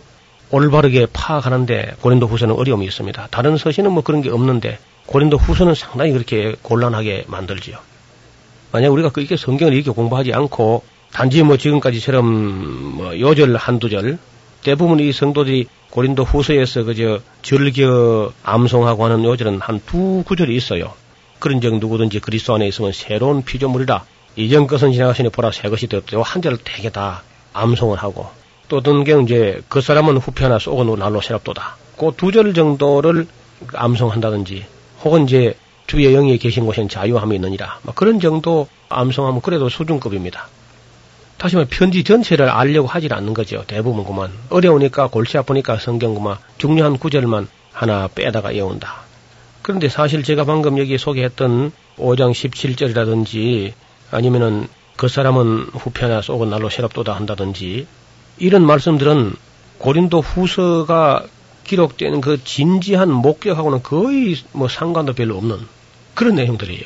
올바르게 0.52 1.08
파악하는데 1.12 1.96
고린도 2.02 2.28
후서는 2.28 2.56
어려움이 2.56 2.86
있습니다. 2.86 3.28
다른 3.32 3.58
서신은 3.58 3.92
뭐 3.92 4.04
그런 4.04 4.22
게 4.22 4.30
없는데 4.30 4.78
고린도 5.08 5.38
후서는 5.38 5.74
상당히 5.76 6.12
그렇게 6.12 6.56
곤란하게 6.62 7.26
만들지요. 7.28 7.78
만약 8.72 8.92
우리가 8.92 9.10
그렇게 9.10 9.36
성경을 9.36 9.74
이렇게 9.74 9.92
공부하지 9.92 10.34
않고 10.34 10.84
단지 11.12 11.44
뭐 11.44 11.58
지금까지처럼 11.58 12.96
뭐 12.96 13.20
요절 13.20 13.56
한두 13.56 13.90
절 13.90 14.18
대부분 14.64 15.00
이 15.00 15.12
성도들이 15.12 15.68
고린도 15.90 16.24
후서에서 16.24 16.84
그저 16.84 17.20
절겨 17.42 18.32
암송하고 18.44 19.06
하는 19.06 19.24
요절은 19.26 19.60
한 19.62 19.82
두 19.86 20.24
구절이 20.26 20.56
있어요. 20.56 20.94
그런 21.40 21.60
적 21.62 21.78
누구든지 21.78 22.20
그리스도 22.20 22.56
안에 22.56 22.68
있으면 22.68 22.94
새로운 22.94 23.44
피조물이라 23.44 24.04
이전 24.38 24.66
것은 24.66 24.94
지나가시니 24.94 25.30
보라 25.30 25.52
새 25.52 25.70
것이 25.70 25.88
되었다. 25.88 26.20
한 26.22 26.42
절을 26.42 26.58
되게 26.64 26.90
다 26.90 27.22
암송을 27.54 27.98
하고 27.98 28.28
또 28.70 28.78
어떤 28.78 29.04
경우 29.04 29.24
이제 29.24 29.62
그 29.68 29.82
사람은 29.82 30.18
후피 30.18 30.44
하나 30.44 30.58
쏘고 30.58 30.96
날로 30.96 31.22
새롭도다. 31.22 31.76
그 31.98 32.12
두 32.18 32.32
절 32.32 32.54
정도를 32.54 33.28
암송한다든지 33.74 34.66
혹은 35.04 35.26
이제 35.26 35.56
주의 35.86 36.12
영이 36.14 36.38
계신 36.38 36.66
곳엔 36.66 36.88
자유함이 36.90 37.36
있느니라. 37.36 37.80
막 37.84 37.94
그런 37.96 38.20
정도 38.20 38.68
암송하면 38.90 39.42
그래도 39.42 39.68
수준급입니다. 39.70 40.48
다시 41.44 41.58
말해 41.58 41.68
편지 41.70 42.06
전체를 42.06 42.48
알려고 42.48 42.88
하질 42.88 43.14
않는 43.14 43.34
거죠. 43.34 43.66
대부분 43.68 44.06
그만. 44.06 44.32
어려우니까 44.50 45.08
골치 45.08 45.38
아프니까 45.38 45.78
성경 45.78 46.14
그만 46.14 46.38
중요한 46.58 46.98
구절만 46.98 47.50
하나 47.74 48.08
빼다가 48.08 48.52
외운다. 48.52 49.02
그런데 49.62 49.90
사실 49.90 50.24
제가 50.24 50.46
방금 50.46 50.78
여기 50.78 50.98
소개했던 50.98 51.74
5장 51.98 52.32
17절이라든지 52.32 53.74
아니면은 54.10 54.70
그 54.96 55.10
사람은 55.10 55.72
후편나 55.74 56.22
쏘고 56.22 56.46
날로 56.46 56.70
새롭도다 56.70 57.14
한다든지 57.14 57.88
이런 58.38 58.66
말씀들은 58.66 59.36
고린도 59.80 60.22
후서가 60.22 61.26
기록되는 61.66 62.22
그 62.22 62.42
진지한 62.42 63.12
목격하고는 63.12 63.84
거의 63.84 64.38
뭐 64.54 64.70
상관도 64.70 65.12
별로 65.12 65.36
없는 65.40 65.58
그런 66.14 66.36
내용들이에요. 66.36 66.84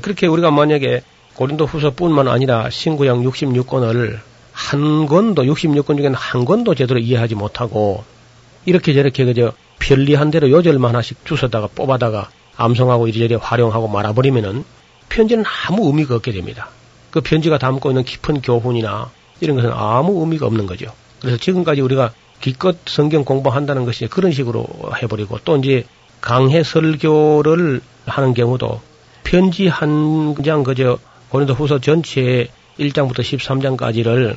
그렇게 0.00 0.26
우리가 0.26 0.50
만약에 0.52 1.02
고린도 1.38 1.66
후서뿐만 1.66 2.26
아니라 2.26 2.68
신구약 2.68 3.18
66권을 3.18 4.18
한 4.52 5.06
권도 5.06 5.44
66권 5.44 5.96
중에는 5.96 6.14
한 6.14 6.44
권도 6.44 6.74
제대로 6.74 6.98
이해하지 6.98 7.36
못하고 7.36 8.02
이렇게 8.64 8.92
저렇게 8.92 9.24
그저 9.24 9.52
편리한 9.78 10.32
대로 10.32 10.50
요절만 10.50 10.88
하나씩 10.88 11.24
주워다가 11.24 11.68
뽑아다가 11.76 12.28
암송하고 12.56 13.06
이리저리 13.06 13.36
활용하고 13.36 13.86
말아버리면은 13.86 14.64
편지는 15.10 15.44
아무 15.68 15.86
의미가 15.86 16.16
없게 16.16 16.32
됩니다. 16.32 16.70
그 17.12 17.20
편지가 17.20 17.58
담고 17.58 17.92
있는 17.92 18.02
깊은 18.02 18.42
교훈이나 18.42 19.12
이런 19.38 19.54
것은 19.54 19.70
아무 19.72 20.20
의미가 20.22 20.44
없는 20.44 20.66
거죠. 20.66 20.86
그래서 21.20 21.36
지금까지 21.36 21.82
우리가 21.82 22.10
기껏 22.40 22.76
성경 22.86 23.24
공부한다는 23.24 23.84
것이 23.84 24.08
그런 24.08 24.32
식으로 24.32 24.66
해버리고 25.00 25.38
또 25.44 25.56
이제 25.56 25.86
강해 26.20 26.64
설교를 26.64 27.80
하는 28.06 28.34
경우도 28.34 28.80
편지 29.22 29.68
한 29.68 30.34
장 30.42 30.64
그저 30.64 30.98
고린도 31.30 31.54
후서 31.54 31.78
전체에 31.80 32.48
1장부터 32.78 33.20
13장까지를 33.20 34.36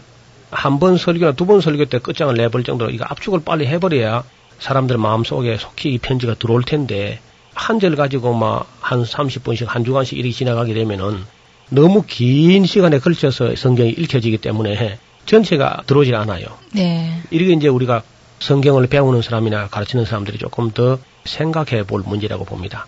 한 0.52 0.80
번 0.80 0.98
설교나 0.98 1.32
두 1.34 1.46
번 1.46 1.62
설교 1.62 1.86
때 1.86 2.00
끝장을 2.00 2.34
내볼 2.36 2.64
정도로 2.64 2.92
이거 2.92 3.06
압축을 3.08 3.42
빨리 3.46 3.66
해버려야 3.68 4.24
사람들 4.60 4.98
마음속에 4.98 5.58
속히 5.58 5.94
이 5.94 5.98
편지가 5.98 6.36
들어올 6.36 6.64
텐데 6.64 7.20
한 7.54 7.80
절 7.80 7.96
가지고 7.96 8.34
막 8.34 8.68
한 8.82 9.04
30분씩 9.04 9.68
한 9.68 9.86
주간씩 9.86 10.18
이렇게 10.18 10.32
지나가게 10.34 10.74
되면은 10.74 11.24
너무 11.70 12.04
긴 12.06 12.66
시간에 12.66 13.00
걸쳐서 13.00 13.56
성경이 13.56 13.92
읽혀지기 13.92 14.40
때문에 14.40 14.98
전체가 15.26 15.84
들어오질 15.88 16.16
않아요. 16.16 16.48
네. 16.74 17.22
이렇게 17.30 17.54
이제 17.54 17.70
우리가 17.70 18.02
성경을 18.40 18.88
배우는 18.88 19.22
사람이나 19.22 19.68
가르치는 19.68 20.04
사람들이 20.04 20.38
조금 20.40 20.72
더 20.72 20.98
생각해 21.24 21.84
볼 21.84 22.02
문제라고 22.06 22.44
봅니다. 22.44 22.88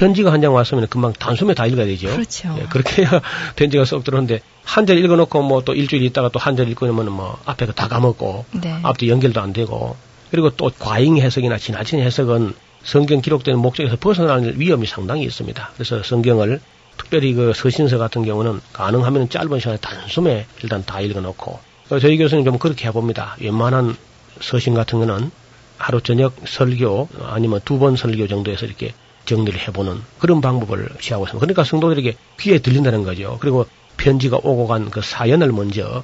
편지가 0.00 0.32
한 0.32 0.40
장 0.40 0.54
왔으면 0.54 0.86
금방 0.88 1.12
단숨에 1.12 1.52
다 1.52 1.66
읽어야 1.66 1.84
되죠. 1.84 2.08
그렇죠. 2.08 2.56
예, 2.58 2.64
그렇게 2.70 3.02
해야 3.02 3.20
편지가 3.56 3.84
쏙 3.84 4.02
들어오는데 4.02 4.40
한 4.64 4.86
절 4.86 4.96
읽어놓고 4.98 5.42
뭐 5.42 5.60
또 5.62 5.74
일주일 5.74 6.02
있다가 6.04 6.30
또 6.30 6.38
한 6.40 6.56
절 6.56 6.68
읽고 6.70 6.86
나면 6.86 7.12
뭐 7.12 7.38
앞에 7.44 7.66
다 7.66 7.86
까먹고 7.88 8.46
네. 8.62 8.78
앞뒤 8.82 9.10
연결도 9.10 9.40
안 9.42 9.52
되고 9.52 9.96
그리고 10.30 10.48
또 10.50 10.70
과잉 10.78 11.18
해석이나 11.18 11.58
지나친 11.58 12.00
해석은 12.00 12.54
성경 12.82 13.20
기록되는 13.20 13.58
목적에서 13.60 13.96
벗어나는 14.00 14.58
위험이 14.58 14.86
상당히 14.86 15.24
있습니다. 15.24 15.70
그래서 15.74 16.02
성경을 16.02 16.60
특별히 16.96 17.34
그 17.34 17.52
서신서 17.54 17.98
같은 17.98 18.24
경우는 18.24 18.60
가능하면 18.72 19.28
짧은 19.28 19.58
시간에 19.58 19.76
단숨에 19.78 20.46
일단 20.62 20.82
다 20.86 21.00
읽어놓고 21.02 21.58
저희 22.00 22.16
교수는 22.16 22.44
좀 22.44 22.58
그렇게 22.58 22.86
해봅니다. 22.88 23.36
웬만한 23.40 23.96
서신 24.40 24.72
같은 24.74 24.98
거는 25.00 25.30
하루 25.76 26.00
저녁 26.00 26.34
설교 26.46 27.08
아니면 27.26 27.60
두 27.66 27.78
번 27.78 27.96
설교 27.96 28.28
정도에서 28.28 28.64
이렇게 28.64 28.94
정리를 29.24 29.58
해보는 29.68 30.00
그런 30.18 30.40
방법을 30.40 30.88
취하고 31.00 31.24
있습니다. 31.24 31.40
그러니까 31.40 31.64
성도들에게 31.64 32.16
귀에 32.40 32.58
들린다는 32.58 33.04
거죠. 33.04 33.38
그리고 33.40 33.66
편지가 33.96 34.38
오고 34.42 34.66
간 34.66 34.90
그 34.90 35.00
사연을 35.02 35.52
먼저 35.52 36.02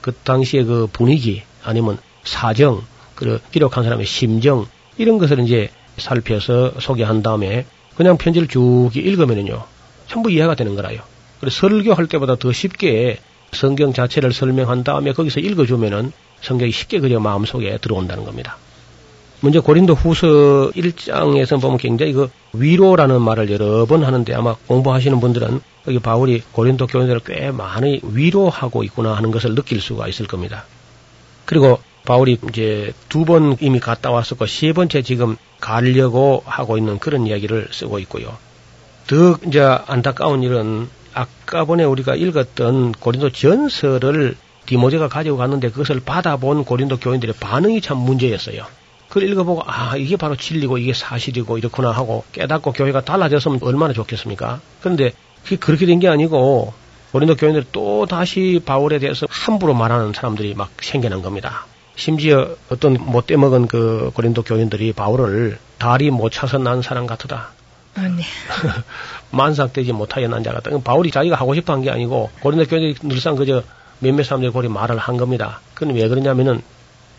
그 0.00 0.12
당시의 0.12 0.64
그 0.64 0.88
분위기 0.92 1.42
아니면 1.62 1.98
사정 2.24 2.82
그 3.14 3.40
기록한 3.50 3.84
사람의 3.84 4.06
심정 4.06 4.66
이런 4.98 5.18
것을 5.18 5.40
이제 5.40 5.70
살펴서 5.96 6.74
소개한 6.80 7.22
다음에 7.22 7.66
그냥 7.96 8.18
편지를 8.18 8.48
쭉 8.48 8.90
읽으면은요 8.94 9.64
전부 10.08 10.30
이해가 10.30 10.54
되는 10.54 10.74
거라요. 10.74 11.00
그래서 11.40 11.56
설교할 11.60 12.06
때보다 12.06 12.36
더 12.36 12.52
쉽게 12.52 13.18
성경 13.52 13.92
자체를 13.92 14.32
설명한 14.32 14.84
다음에 14.84 15.12
거기서 15.12 15.40
읽어주면은 15.40 16.12
성경이 16.42 16.70
쉽게 16.70 17.00
그저 17.00 17.20
마음속에 17.20 17.78
들어온다는 17.78 18.24
겁니다. 18.24 18.58
먼저 19.46 19.60
고린도 19.60 19.94
후서 19.94 20.72
1장에서 20.74 21.60
보면 21.60 21.78
굉장히 21.78 22.12
그 22.12 22.28
위로라는 22.52 23.22
말을 23.22 23.48
여러 23.52 23.86
번 23.86 24.02
하는데 24.02 24.34
아마 24.34 24.56
공부하시는 24.66 25.20
분들은 25.20 25.60
여기 25.86 26.00
바울이 26.00 26.42
고린도 26.50 26.88
교인들을 26.88 27.20
꽤 27.24 27.52
많이 27.52 28.00
위로하고 28.02 28.82
있구나 28.82 29.14
하는 29.14 29.30
것을 29.30 29.54
느낄 29.54 29.80
수가 29.80 30.08
있을 30.08 30.26
겁니다. 30.26 30.64
그리고 31.44 31.78
바울이 32.04 32.38
이제 32.48 32.92
두 33.08 33.24
번 33.24 33.56
이미 33.60 33.78
갔다 33.78 34.10
왔었고 34.10 34.46
세 34.46 34.72
번째 34.72 35.02
지금 35.02 35.36
가려고 35.60 36.42
하고 36.44 36.76
있는 36.76 36.98
그런 36.98 37.28
이야기를 37.28 37.68
쓰고 37.70 38.00
있고요. 38.00 38.36
더 39.06 39.38
이제 39.46 39.60
안타까운 39.60 40.42
일은 40.42 40.88
아까 41.14 41.64
전에 41.64 41.84
우리가 41.84 42.16
읽었던 42.16 42.92
고린도 42.98 43.30
전설을 43.30 44.36
디모제가 44.66 45.06
가지고 45.06 45.36
갔는데 45.36 45.70
그것을 45.70 46.00
받아본 46.00 46.64
고린도 46.64 46.98
교인들의 46.98 47.36
반응이 47.38 47.80
참 47.80 47.98
문제였어요. 47.98 48.66
그걸 49.08 49.28
읽어보고 49.30 49.62
아 49.66 49.96
이게 49.96 50.16
바로 50.16 50.36
진리고 50.36 50.78
이게 50.78 50.92
사실이고 50.92 51.58
이렇구나 51.58 51.90
하고 51.92 52.24
깨닫고 52.32 52.72
교회가 52.72 53.02
달라졌으면 53.02 53.60
얼마나 53.62 53.92
좋겠습니까? 53.92 54.60
그런데 54.80 55.12
그게 55.44 55.56
그렇게 55.56 55.86
된 55.86 56.00
게 56.00 56.08
아니고 56.08 56.72
고린도 57.12 57.36
교인들이 57.36 57.66
또 57.72 58.04
다시 58.06 58.60
바울에 58.64 58.98
대해서 58.98 59.26
함부로 59.30 59.74
말하는 59.74 60.12
사람들이 60.12 60.54
막 60.54 60.70
생겨난 60.80 61.22
겁니다. 61.22 61.66
심지어 61.94 62.56
어떤 62.68 62.94
못돼 63.00 63.36
먹은 63.36 63.68
그 63.68 64.10
고린도 64.12 64.42
교인들이 64.42 64.92
바울을 64.92 65.58
다리 65.78 66.10
못 66.10 66.30
차서 66.30 66.58
난 66.58 66.82
사람 66.82 67.06
같으다. 67.06 67.50
아, 67.94 68.02
네. 68.02 68.22
만삭되지 69.30 69.92
못하게 69.92 70.28
난자 70.28 70.52
같다. 70.52 70.70
바울이 70.84 71.10
자기가 71.10 71.36
하고 71.36 71.54
싶어 71.54 71.72
한 71.72 71.80
게 71.82 71.90
아니고 71.90 72.30
고린도 72.40 72.66
교인들이 72.66 73.08
늘상 73.08 73.36
그저 73.36 73.62
몇몇 74.00 74.24
사람들이 74.24 74.50
고리 74.52 74.68
말을 74.68 74.98
한 74.98 75.16
겁니다. 75.16 75.60
그건 75.74 75.94
왜 75.94 76.06
그러냐면은 76.08 76.60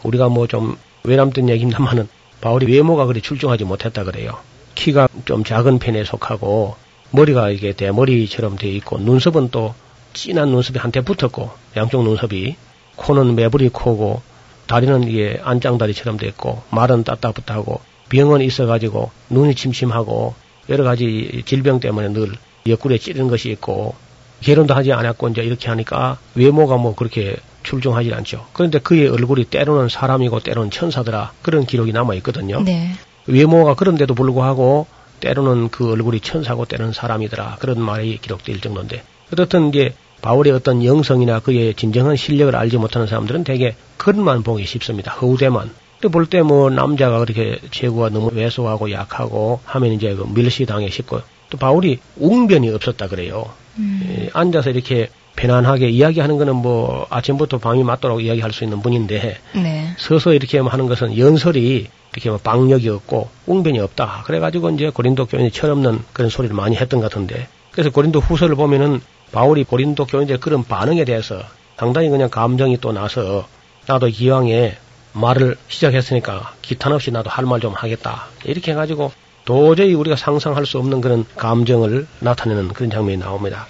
우리가 0.04 0.30
뭐 0.30 0.46
좀 0.48 0.78
외람된 1.04 1.50
얘기입니다만은 1.50 2.08
바울이 2.42 2.72
외모가 2.72 3.06
그리 3.06 3.22
출중하지 3.22 3.64
못했다 3.66 4.04
그래요. 4.04 4.38
키가 4.76 5.08
좀 5.26 5.44
작은 5.44 5.80
편에 5.80 6.04
속하고 6.04 6.76
머리가 7.12 7.50
이게 7.50 7.74
대머리처럼 7.74 8.58
되어 8.58 8.72
있고 8.72 9.00
눈썹은 9.00 9.50
또 9.50 9.74
진한 10.14 10.50
눈썹이 10.50 10.78
한테 10.80 11.02
붙었고 11.02 11.50
양쪽 11.76 12.04
눈썹이 12.04 12.56
코는 12.96 13.36
매부리 13.36 13.70
코고 13.70 14.22
다리는 14.68 15.04
이게 15.04 15.40
안장다리처럼 15.44 16.18
됐고 16.18 16.62
말은 16.70 17.04
따따붙하고 17.04 17.80
병은 18.10 18.42
있어가지고 18.42 19.12
눈이 19.30 19.56
침침하고 19.56 20.36
여러 20.70 20.84
가지 20.84 21.44
질병 21.46 21.80
때문에 21.80 22.10
늘 22.10 22.34
옆구리에 22.68 22.98
찌르는 22.98 23.30
것이 23.30 23.50
있고 23.52 23.96
결혼도 24.42 24.74
하지 24.74 24.92
않았고 24.92 25.30
이제 25.30 25.42
이렇게 25.42 25.70
하니까 25.70 26.18
외모가 26.36 26.78
뭐 26.78 26.96
그렇게 26.96 27.38
출중하지 27.68 28.14
않죠. 28.14 28.46
그런데 28.54 28.80
그의 28.80 29.10
얼굴이 29.10 29.46
때로는 29.46 29.90
사람이고 29.90 30.40
때로는 30.40 30.72
천사더라 30.72 31.34
그런 31.42 31.66
기록이 31.66 31.92
남아 31.92 32.14
있거든요. 32.16 32.62
네. 32.64 32.92
외모가 33.28 33.74
그런데도 33.76 34.14
불구하고 34.16 34.88
때로는 35.20 35.70
그 35.70 35.92
얼굴이 35.92 36.22
천사고 36.22 36.66
때로는 36.66 36.94
사람이더라 36.94 37.58
그런 37.60 37.82
말이 37.82 38.18
기록될 38.22 38.62
정도인데 38.62 39.04
어떻든 39.34 39.70
이제 39.70 39.94
바울의 40.22 40.54
어떤 40.54 40.84
영성이나 40.84 41.40
그의 41.42 41.74
진정한 41.76 42.16
실력을 42.16 42.56
알지 42.56 42.78
못하는 42.78 43.06
사람들은 43.08 43.44
대개 43.44 43.76
그것만 43.98 44.44
보기 44.44 44.66
쉽습니다. 44.66 45.12
허우대만. 45.14 45.70
볼 46.12 46.28
때 46.30 46.42
뭐 46.44 46.70
남자가 46.70 47.20
그렇게 47.20 47.60
체구가 47.72 48.10
너무 48.10 48.30
왜소하고 48.32 48.92
약하고 48.92 49.60
하면 49.66 49.92
이제 49.94 50.14
그 50.16 50.26
밀시당해 50.34 50.90
싶고 50.90 51.22
또 51.50 51.58
바울이 51.58 52.00
웅변이 52.18 52.70
없었다 52.70 53.08
그래요. 53.08 53.50
예, 53.80 54.30
앉아서 54.34 54.70
이렇게 54.70 55.10
편안하게 55.38 55.90
이야기하는 55.90 56.38
거는 56.38 56.56
뭐 56.58 57.08
아침부터 57.10 57.60
밤이 57.60 57.84
맞도록 57.84 58.22
이야기할 58.22 58.52
수 58.52 58.64
있는 58.66 58.82
분인데 58.82 59.38
네. 59.56 59.94
서서 59.98 60.34
이렇게 60.34 60.60
하는 60.60 60.88
것은 60.88 61.18
연설이 61.18 61.88
이렇게 62.14 62.30
뭐 62.30 62.40
방력이 62.40 62.90
없고 62.90 63.30
웅변이 63.46 63.80
없다. 63.80 64.24
그래가지고 64.26 64.72
이제 64.72 64.90
고린도 64.90 65.28
교인이 65.28 65.52
철없는 65.52 66.00
그런 66.14 66.30
소리를 66.30 66.56
많이 66.56 66.76
했던 66.76 67.00
것 67.00 67.10
같은데 67.10 67.48
그래서 67.72 67.92
고린도 67.92 68.20
후서를 68.20 68.56
보면은 68.56 69.00
바울이 69.32 69.64
고린도 69.64 70.06
교인들의 70.06 70.40
그런 70.40 70.64
반응에 70.64 71.06
대해서 71.06 71.40
상당히 71.78 72.10
그냥 72.10 72.30
감정이 72.30 72.78
또 72.82 72.92
나서 72.92 73.48
나도 73.86 74.08
기왕에 74.08 74.76
말을 75.14 75.56
시작했으니까 75.68 76.54
기탄 76.62 76.92
없이 76.94 77.12
나도 77.12 77.30
할 77.30 77.46
말 77.46 77.60
좀 77.62 77.74
하겠다. 77.74 78.26
이렇게 78.46 78.72
해가지고 78.72 79.12
도저히 79.46 79.94
우리가 79.94 80.16
상상할 80.16 80.66
수 80.66 80.78
없는 80.80 81.00
그런 81.02 81.26
감정을 81.36 82.08
나타내는 82.20 82.70
그런 82.70 82.90
장면이 82.90 83.18
나옵니다. 83.18 83.68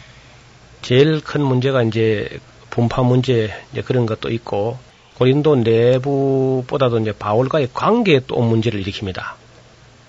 제일 0.88 1.20
큰 1.20 1.44
문제가 1.44 1.84
이제 1.84 2.40
분파 2.70 3.02
문제 3.02 3.52
이제 3.74 3.82
그런 3.82 4.06
것도 4.06 4.30
있고 4.30 4.78
고린도 5.16 5.58
내부보다도 5.58 7.00
이제 7.00 7.12
바울과의 7.12 7.72
관계에 7.74 8.22
또 8.26 8.40
문제를 8.40 8.82
일으킵니다. 8.84 9.22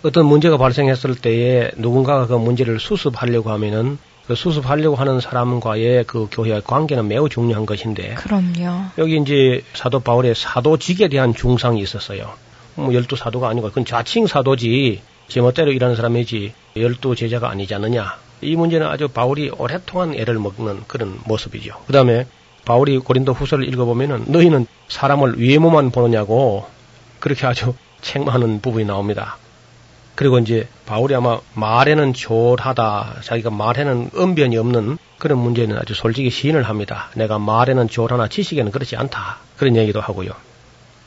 어떤 0.05 0.27
문제가 0.27 0.57
발생했을 0.57 1.17
때에 1.17 1.73
누군가가 1.79 2.29
그 2.29 2.35
문제를 2.35 2.79
수습하려고 2.79 3.51
하면은 3.51 3.99
그 4.29 4.37
수습하려고 4.37 4.95
하는 4.95 5.19
사람과의 5.19 6.05
그 6.05 6.29
교회의 6.31 6.63
관계는 6.63 7.09
매우 7.09 7.29
중요한 7.29 7.67
것인데 7.67 8.15
그럼요. 8.15 8.85
여기 8.99 9.17
이제 9.17 9.65
사도 9.75 9.99
바울의 9.99 10.37
사도직에 10.37 11.09
대한 11.09 11.35
중상이 11.35 11.81
있었어요. 11.81 12.35
뭐 12.77 12.95
열두 12.95 13.17
사도가 13.17 13.49
아니고 13.49 13.71
그건 13.71 13.85
자칭 13.85 14.29
사도지 14.29 15.03
제멋대로 15.27 15.73
일하는 15.73 15.97
사람이지 15.97 16.53
열두 16.77 17.17
제자가 17.17 17.51
아니지 17.51 17.75
않느냐. 17.75 18.28
이 18.41 18.57
문제는 18.57 18.87
아주 18.87 19.09
바울이 19.09 19.51
오랫동안 19.51 20.15
애를 20.15 20.39
먹는 20.39 20.85
그런 20.87 21.19
모습이죠. 21.25 21.75
그 21.87 21.93
다음에 21.93 22.27
바울이 22.65 22.99
고린도 22.99 23.33
후서를 23.33 23.67
읽어보면은 23.69 24.25
너희는 24.29 24.67
사람을 24.89 25.41
외모만 25.41 25.91
보느냐고 25.91 26.67
그렇게 27.21 27.47
아주 27.47 27.75
책망하는 28.01 28.61
부분이 28.61 28.85
나옵니다. 28.85 29.39
그리고 30.15 30.39
이제 30.39 30.67
바울이 30.85 31.15
아마 31.15 31.39
말에는 31.55 32.13
조하다 32.13 33.19
자기가 33.23 33.51
말에는 33.51 34.11
언변이 34.17 34.57
없는 34.57 34.99
그런 35.19 35.39
문제는 35.39 35.79
아주 35.79 35.95
솔직히 35.95 36.31
시인을 36.31 36.65
합니다. 36.65 37.09
내가 37.15 37.39
말에는 37.39 37.89
조하나 37.89 38.29
지식에는 38.29 38.73
그렇지 38.73 38.97
않다. 38.97 39.39
그런 39.57 39.77
얘기도 39.77 40.01
하고요. 40.01 40.31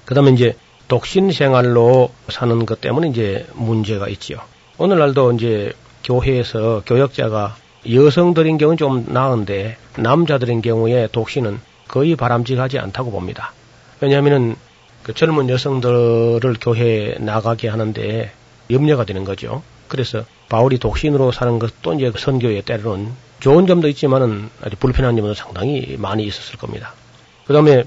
그 0.05 0.15
다음에 0.15 0.31
이제 0.31 0.55
독신 0.87 1.31
생활로 1.31 2.11
사는 2.29 2.65
것 2.65 2.81
때문에 2.81 3.09
이제 3.09 3.47
문제가 3.53 4.07
있지요. 4.07 4.39
오늘날도 4.77 5.33
이제 5.33 5.73
교회에서 6.03 6.83
교역자가 6.85 7.55
여성들인 7.91 8.57
경우는 8.57 8.77
좀 8.77 9.05
나은데 9.09 9.77
남자들인 9.97 10.61
경우에 10.61 11.07
독신은 11.11 11.59
거의 11.87 12.15
바람직하지 12.15 12.79
않다고 12.79 13.11
봅니다. 13.11 13.53
왜냐하면은 13.99 14.55
그 15.03 15.13
젊은 15.13 15.49
여성들을 15.49 16.55
교회에 16.61 17.15
나가게 17.19 17.67
하는데 17.67 18.31
염려가 18.69 19.03
되는 19.03 19.23
거죠. 19.23 19.63
그래서 19.87 20.23
바울이 20.47 20.77
독신으로 20.77 21.31
사는 21.31 21.59
것도 21.59 21.93
이제 21.95 22.11
선교에 22.15 22.61
때로는 22.61 23.11
좋은 23.39 23.67
점도 23.67 23.87
있지만은 23.89 24.49
아주 24.63 24.75
불편한 24.77 25.15
점도 25.15 25.33
상당히 25.33 25.97
많이 25.97 26.23
있었을 26.23 26.57
겁니다. 26.57 26.93
그 27.45 27.53
다음에 27.53 27.83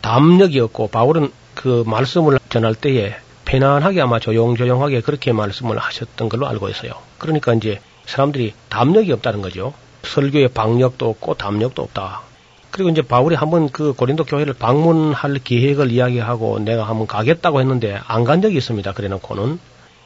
담력이 0.00 0.60
없고 0.60 0.88
바울은 0.88 1.32
그 1.54 1.82
말씀을 1.86 2.38
전할 2.48 2.74
때에 2.74 3.16
편안하게 3.44 4.00
아마 4.00 4.18
조용조용하게 4.18 5.00
그렇게 5.00 5.32
말씀을 5.32 5.78
하셨던 5.78 6.28
걸로 6.28 6.46
알고 6.46 6.68
있어요. 6.68 6.92
그러니까 7.18 7.54
이제 7.54 7.80
사람들이 8.06 8.54
담력이 8.68 9.12
없다는 9.12 9.42
거죠. 9.42 9.72
설교의 10.04 10.48
방력도 10.48 11.08
없고 11.08 11.34
담력도 11.34 11.82
없다. 11.82 12.22
그리고 12.70 12.90
이제 12.90 13.02
바울이 13.02 13.34
한번 13.34 13.70
그 13.70 13.92
고린도 13.94 14.24
교회를 14.24 14.52
방문할 14.54 15.38
계획을 15.42 15.90
이야기하고 15.90 16.58
내가 16.60 16.84
한번 16.84 17.06
가겠다고 17.06 17.60
했는데 17.60 17.98
안 18.06 18.24
간 18.24 18.42
적이 18.42 18.58
있습니다. 18.58 18.92
그래 18.92 19.08
놓고는 19.08 19.58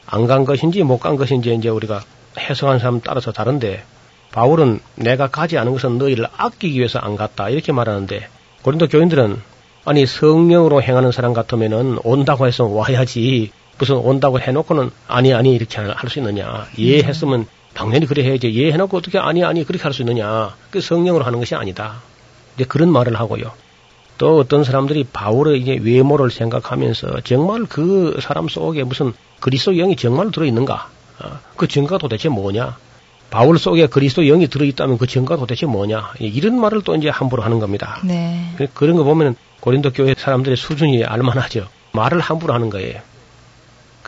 안 0.07 0.27
간 0.27 0.45
것인지 0.45 0.83
못 0.83 0.99
간 1.01 1.17
것인지 1.17 1.55
이제 1.55 1.69
우리가 1.69 2.01
해석하는 2.39 2.79
사람 2.79 3.01
따라서 3.01 3.33
다른데 3.33 3.83
바울은 4.33 4.81
내가 4.95 5.27
가지 5.27 5.59
않은 5.59 5.73
것은 5.73 5.99
너희를 5.99 6.27
아끼기 6.37 6.79
위해서 6.79 6.99
안 7.01 7.17
갔다 7.17 7.49
이렇게 7.51 7.73
말하는데 7.73 8.29
고린도 8.63 8.89
교인들은 8.89 9.43
아니 9.85 10.07
성령으로 10.07 10.83
행하는 10.83 11.11
사람 11.11 11.33
같으면은 11.33 11.99
온다고 12.05 12.47
해서 12.47 12.67
와야지 12.67 13.51
무슨 13.81 13.97
온다고 13.97 14.39
해놓고는 14.39 14.91
아니 15.09 15.33
아니 15.33 15.55
이렇게 15.55 15.79
할 15.81 16.09
수 16.11 16.19
있느냐. 16.19 16.67
이해했으면 16.77 17.47
당연히 17.75 18.07
그래 18.07 18.23
해야지. 18.25 18.49
이해해놓고 18.51 18.97
어떻게 18.99 19.19
아니 19.19 19.43
아니 19.43 19.65
그렇게 19.65 19.83
할 19.83 19.93
수 19.93 20.03
있느냐. 20.03 20.55
그 20.71 20.81
성령으로 20.81 21.25
하는 21.25 21.39
것이 21.39 21.55
아니다. 21.55 22.03
이제 22.57 22.65
그런 22.65 22.91
말을 22.93 23.19
하고요. 23.19 23.53
또 24.19 24.39
어떤 24.39 24.65
사람들이 24.65 25.05
바울의 25.13 25.61
이제 25.61 25.79
외모를 25.83 26.31
생각하면서 26.31 27.21
정말 27.25 27.65
그 27.67 28.19
사람 28.21 28.49
속에 28.49 28.85
무슨 28.85 29.15
그리스도 29.41 29.73
영이 29.73 29.97
정말 29.97 30.31
들어있는가? 30.31 30.89
어, 31.25 31.39
그 31.57 31.67
증거가 31.67 31.97
도대체 31.97 32.29
뭐냐? 32.29 32.77
바울 33.31 33.59
속에 33.59 33.87
그리스도 33.87 34.23
영이 34.25 34.49
들어있다면 34.49 34.99
그 34.99 35.07
증거가 35.07 35.39
도대체 35.41 35.65
뭐냐? 35.65 36.13
이런 36.19 36.61
말을 36.61 36.83
또 36.83 36.95
이제 36.97 37.09
함부로 37.09 37.43
하는 37.43 37.61
겁니다. 37.61 37.99
네. 38.05 38.53
그- 38.59 38.67
그런 38.75 38.97
거 38.97 39.05
보면 39.05 39.37
고린도 39.61 39.93
교회 39.93 40.15
사람들의 40.19 40.57
수준이 40.59 41.05
알만하죠. 41.05 41.67
말을 41.93 42.21
함부로 42.21 42.53
하는 42.53 42.69
거예요. 42.69 43.01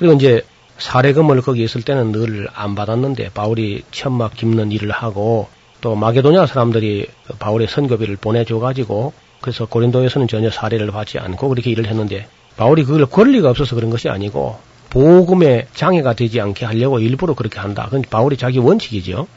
그리고 0.03 0.15
이제 0.15 0.43
사례금을 0.79 1.43
거기 1.43 1.63
있을 1.63 1.83
때는 1.83 2.11
늘 2.11 2.49
안 2.55 2.75
받았는데 2.75 3.31
바울이 3.35 3.85
천막 3.93 4.35
깁는 4.35 4.73
일을 4.73 4.91
하고 4.91 5.47
또 5.81 5.95
마게도냐 5.95 6.47
사람들이 6.47 7.07
바울의 7.39 7.69
선교비를 7.69 8.17
보내줘 8.17 8.59
가지고 8.59 9.13
그래서 9.41 9.67
고린도에서는 9.67 10.27
전혀 10.27 10.51
사례를 10.51 10.91
받지 10.91 11.21
않고 11.21 11.49
그렇게 11.49 11.71
일을 11.71 11.87
했는데 11.87 12.27
바울이 12.57 12.83
그걸 12.83 13.07
권리가 13.07 13.51
없어서 13.51 13.77
그런 13.77 13.91
것이 13.91 14.09
아니고 14.09 14.59
복음에 14.91 15.69
장애가 15.73 16.15
되지 16.15 16.41
않게 16.41 16.67
하려고 16.67 16.99
일부러 16.99 17.35
그렇게 17.35 17.61
한다. 17.61 17.85
그건 17.85 18.03
바울이 18.03 18.37
자기 18.37 18.59
원칙이죠. 18.59 19.29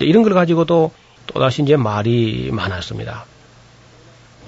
이런 0.00 0.22
걸 0.22 0.34
가지고도 0.34 0.90
또다시 1.28 1.62
이제 1.62 1.76
말이 1.76 2.50
많았습니다. 2.52 3.24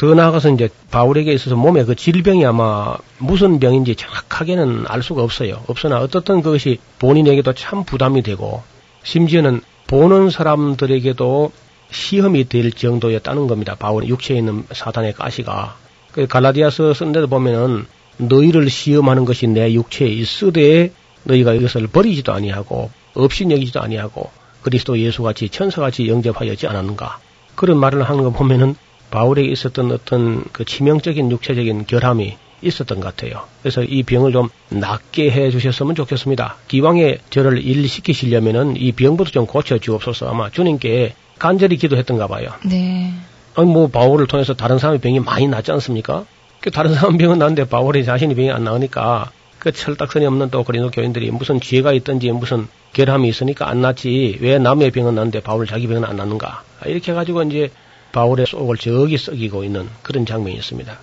더 0.03 0.15
나아가서 0.15 0.51
이제 0.51 0.69
바울에게 0.91 1.33
있어서 1.33 1.55
몸에 1.55 1.85
그 1.85 1.95
질병이 1.95 2.45
아마 2.45 2.97
무슨 3.19 3.61
병인지 3.61 3.95
정확하게는 3.95 4.87
알 4.89 5.01
수가 5.01 5.23
없어요. 5.23 5.63
없으나 5.69 6.01
어떻든 6.01 6.43
그것이 6.43 6.81
본인에게도 6.99 7.53
참 7.53 7.85
부담이 7.85 8.23
되고 8.23 8.65
심지어는 9.05 9.61
보는 9.87 10.31
사람들에게도 10.31 11.53
시험이 11.93 12.49
될 12.49 12.73
정도였다는 12.73 13.47
겁니다. 13.47 13.77
바울의 13.77 14.09
육체에 14.09 14.39
있는 14.39 14.65
사단의 14.73 15.13
가시가. 15.13 15.77
그 16.11 16.27
갈라디아서 16.27 16.95
쓴 16.95 17.13
데도 17.13 17.29
보면은 17.29 17.87
너희를 18.17 18.71
시험하는 18.71 19.25
것이 19.25 19.47
내 19.47 19.73
육체에 19.73 20.09
있으되 20.09 20.91
너희가 21.23 21.55
이것을 21.55 21.87
버리지도 21.87 22.33
아니하고 22.33 22.91
없인 23.15 23.53
여기지도 23.53 23.81
아니하고 23.81 24.33
그리스도 24.63 24.99
예수같이 24.99 25.49
천사같이 25.49 26.09
영접하였지 26.09 26.67
않았는가. 26.67 27.21
그런 27.55 27.79
말을 27.79 28.03
하는 28.03 28.25
거 28.25 28.31
보면은 28.31 28.75
바울에게 29.13 29.49
있었던 29.49 29.93
어떤 29.93 30.43
그 30.53 30.65
치명적인 30.65 31.31
육체적인 31.31 31.87
결함이 31.87 32.37
있었던 32.63 33.01
것 33.01 33.15
같아요. 33.15 33.45
그래서 33.61 33.83
이 33.83 34.03
병을 34.03 34.33
좀 34.33 34.49
낫게 34.71 35.31
해 35.31 35.51
주셨으면 35.51 35.95
좋겠습니다. 35.95 36.57
기왕에 36.69 37.19
저를 37.31 37.63
일시키시려면은 37.65 38.77
이 38.77 38.93
병부터 38.93 39.31
좀 39.31 39.47
고쳐 39.47 39.79
주옵소서 39.79 40.29
아마 40.29 40.51
주님께 40.51 41.15
간절히 41.39 41.77
기도했던가 41.77 42.27
봐요. 42.27 42.49
네. 42.65 43.13
아니 43.55 43.69
뭐 43.69 43.89
바울을 43.89 44.27
통해서 44.27 44.55
다른 44.55 44.79
사람의 44.79 45.01
병이 45.01 45.21
많이 45.21 45.47
낫지 45.47 45.71
않습니까? 45.73 46.25
그 46.61 46.71
다른 46.71 46.95
사람 46.95 47.19
병은 47.19 47.39
나는데 47.39 47.69
바울이 47.69 48.05
자신이 48.05 48.35
병이 48.35 48.51
안 48.51 48.65
나으니까 48.65 49.31
그 49.59 49.73
철딱선이 49.73 50.25
없는 50.25 50.51
또 50.51 50.65
그리노 50.65 50.91
교인들이 50.91 51.31
무슨 51.31 51.61
지혜가 51.61 51.93
있든지 51.93 52.31
무슨 52.33 52.67
결함이 52.95 53.29
있으니까 53.29 53.69
안 53.69 53.83
낫지 53.83 54.39
왜 54.41 54.59
남의 54.59 54.91
병은 54.93 55.15
나는데 55.15 55.41
바울 55.41 55.67
자기 55.67 55.87
병은 55.87 56.05
안 56.05 56.17
낫는가 56.17 56.63
이렇게 56.87 57.13
해가지고 57.13 57.43
이제 57.45 57.71
바울의 58.13 58.47
속을 58.47 58.77
저기 58.77 59.17
썩이고 59.19 59.65
있는 59.65 59.89
그런 60.03 60.27
장면이 60.27 60.57
있습니다. 60.57 60.99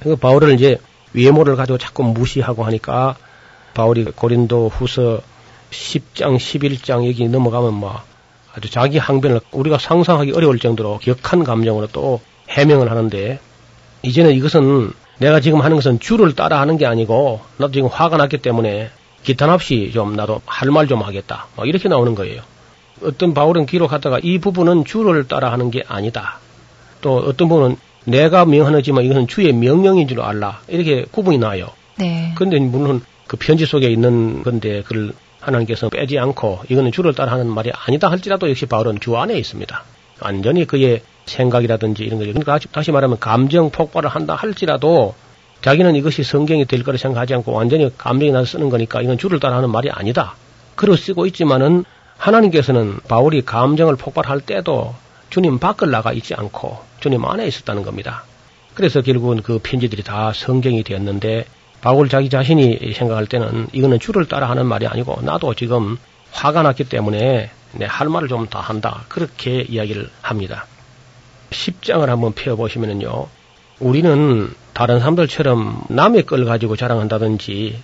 그 0.00 0.16
바울을 0.16 0.52
이제 0.54 0.78
외모를 1.12 1.56
가지고 1.56 1.78
자꾸 1.78 2.04
무시하고 2.04 2.64
하니까 2.64 3.16
바울이 3.74 4.04
고린도 4.04 4.68
후서 4.68 5.20
10장, 5.70 6.36
11장 6.36 7.06
여기 7.06 7.28
넘어가면 7.28 7.74
뭐 7.74 8.00
아주 8.54 8.70
자기 8.70 8.98
항변을 8.98 9.40
우리가 9.52 9.78
상상하기 9.78 10.32
어려울 10.32 10.58
정도로 10.58 10.98
격한 10.98 11.44
감정으로 11.44 11.88
또 11.88 12.20
해명을 12.48 12.90
하는데 12.90 13.38
이제는 14.02 14.32
이것은 14.32 14.92
내가 15.18 15.40
지금 15.40 15.60
하는 15.60 15.76
것은 15.76 16.00
주를 16.00 16.34
따라 16.34 16.60
하는 16.60 16.78
게 16.78 16.86
아니고 16.86 17.40
나도 17.58 17.72
지금 17.72 17.88
화가 17.88 18.16
났기 18.16 18.38
때문에 18.38 18.90
기탄 19.22 19.50
없이 19.50 19.90
좀 19.92 20.16
나도 20.16 20.40
할 20.46 20.70
말 20.70 20.86
좀 20.88 21.02
하겠다. 21.02 21.46
뭐 21.54 21.66
이렇게 21.66 21.88
나오는 21.88 22.14
거예요. 22.14 22.42
어떤 23.02 23.34
바울은 23.34 23.66
기록하다가 23.66 24.20
이 24.22 24.38
부분은 24.38 24.84
주를 24.84 25.26
따라 25.28 25.52
하는 25.52 25.70
게 25.70 25.82
아니다. 25.86 26.38
또 27.00 27.16
어떤 27.16 27.48
분은 27.48 27.76
내가 28.04 28.44
명하지만 28.44 29.04
이것은 29.04 29.26
주의 29.26 29.52
명령인 29.52 30.08
줄 30.08 30.20
알라. 30.20 30.60
이렇게 30.68 31.04
구분이 31.10 31.38
나요. 31.38 31.68
네. 31.98 32.32
그런데 32.34 32.58
물론 32.58 33.02
그 33.26 33.36
편지 33.36 33.66
속에 33.66 33.88
있는 33.88 34.42
건데 34.42 34.82
그걸 34.82 35.12
하나님께서 35.40 35.88
빼지 35.88 36.18
않고 36.18 36.60
이거는 36.68 36.92
주를 36.92 37.14
따라 37.14 37.32
하는 37.32 37.46
말이 37.48 37.70
아니다 37.86 38.10
할지라도 38.10 38.48
역시 38.50 38.66
바울은 38.66 39.00
주 39.00 39.16
안에 39.16 39.38
있습니다. 39.38 39.84
완전히 40.20 40.66
그의 40.66 41.02
생각이라든지 41.26 42.02
이런 42.02 42.18
거죠. 42.18 42.32
그러니까 42.32 42.58
다시 42.72 42.92
말하면 42.92 43.18
감정 43.18 43.70
폭발을 43.70 44.10
한다 44.10 44.34
할지라도 44.34 45.14
자기는 45.62 45.94
이것이 45.94 46.22
성경이 46.22 46.66
될 46.66 46.82
거라 46.82 46.98
생각하지 46.98 47.34
않고 47.34 47.52
완전히 47.52 47.90
감정이 47.96 48.32
나서 48.32 48.46
쓰는 48.46 48.70
거니까 48.70 49.02
이건 49.02 49.18
주를 49.18 49.40
따라 49.40 49.56
하는 49.56 49.70
말이 49.70 49.90
아니다. 49.90 50.34
그러 50.74 50.96
쓰고 50.96 51.26
있지만은 51.26 51.84
하나님께서는 52.20 53.00
바울이 53.08 53.42
감정을 53.42 53.96
폭발할 53.96 54.40
때도 54.40 54.94
주님 55.30 55.58
밖을 55.58 55.90
나가 55.90 56.12
있지 56.12 56.34
않고 56.34 56.78
주님 57.00 57.24
안에 57.24 57.46
있었다는 57.46 57.82
겁니다. 57.82 58.24
그래서 58.74 59.00
결국은 59.00 59.42
그 59.42 59.58
편지들이 59.62 60.02
다 60.02 60.32
성경이 60.34 60.82
되었는데 60.84 61.46
바울 61.80 62.08
자기 62.08 62.28
자신이 62.28 62.92
생각할 62.94 63.26
때는 63.26 63.68
이거는 63.72 63.98
주를 64.00 64.26
따라 64.26 64.50
하는 64.50 64.66
말이 64.66 64.86
아니고 64.86 65.20
나도 65.22 65.54
지금 65.54 65.96
화가 66.30 66.62
났기 66.62 66.84
때문에 66.84 67.50
내 67.72 67.86
할 67.86 68.08
말을 68.08 68.28
좀 68.28 68.46
다 68.48 68.60
한다. 68.60 69.04
그렇게 69.08 69.62
이야기를 69.62 70.10
합니다. 70.22 70.66
10장을 71.50 72.04
한번 72.04 72.32
펴보시면요. 72.32 73.28
우리는 73.78 74.52
다른 74.74 74.98
사람들처럼 74.98 75.84
남의 75.88 76.24
걸 76.26 76.44
가지고 76.44 76.76
자랑한다든지 76.76 77.80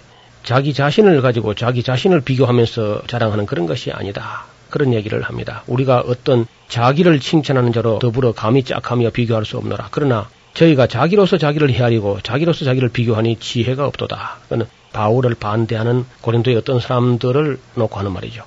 자기 0.46 0.72
자신을 0.72 1.22
가지고 1.22 1.54
자기 1.54 1.82
자신을 1.82 2.20
비교하면서 2.20 3.02
자랑하는 3.08 3.46
그런 3.46 3.66
것이 3.66 3.90
아니다. 3.90 4.44
그런 4.70 4.94
얘기를 4.94 5.20
합니다. 5.22 5.64
우리가 5.66 6.04
어떤 6.06 6.46
자기를 6.68 7.18
칭찬하는 7.18 7.72
자로 7.72 7.98
더불어 7.98 8.30
감히 8.30 8.62
짝하며 8.62 9.10
비교할 9.10 9.44
수 9.44 9.56
없노라. 9.56 9.88
그러나 9.90 10.28
저희가 10.54 10.86
자기로서 10.86 11.36
자기를 11.36 11.72
헤아리고 11.72 12.20
자기로서 12.22 12.64
자기를 12.64 12.90
비교하니 12.90 13.40
지혜가 13.40 13.88
없도다. 13.88 14.36
그는 14.48 14.66
바울을 14.92 15.34
반대하는 15.34 16.06
고린도의 16.20 16.58
어떤 16.58 16.78
사람들을 16.78 17.58
놓고 17.74 17.98
하는 17.98 18.12
말이죠. 18.12 18.44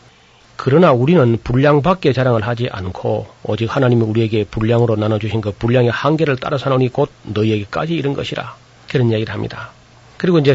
그러나 0.56 0.94
우리는 0.94 1.38
분량밖에 1.44 2.14
자랑을 2.14 2.48
하지 2.48 2.70
않고 2.72 3.28
오직 3.44 3.76
하나님이 3.76 4.04
우리에게 4.04 4.46
분량으로 4.46 4.96
나눠주신 4.96 5.42
그 5.42 5.52
분량의 5.52 5.92
한계를 5.92 6.38
따라 6.38 6.58
사노니 6.58 6.94
곧 6.94 7.10
너희에게까지 7.24 7.94
이른 7.94 8.14
것이라. 8.14 8.56
그런 8.90 9.12
얘기를 9.12 9.34
합니다. 9.34 9.72
그리고 10.16 10.40
이제 10.40 10.54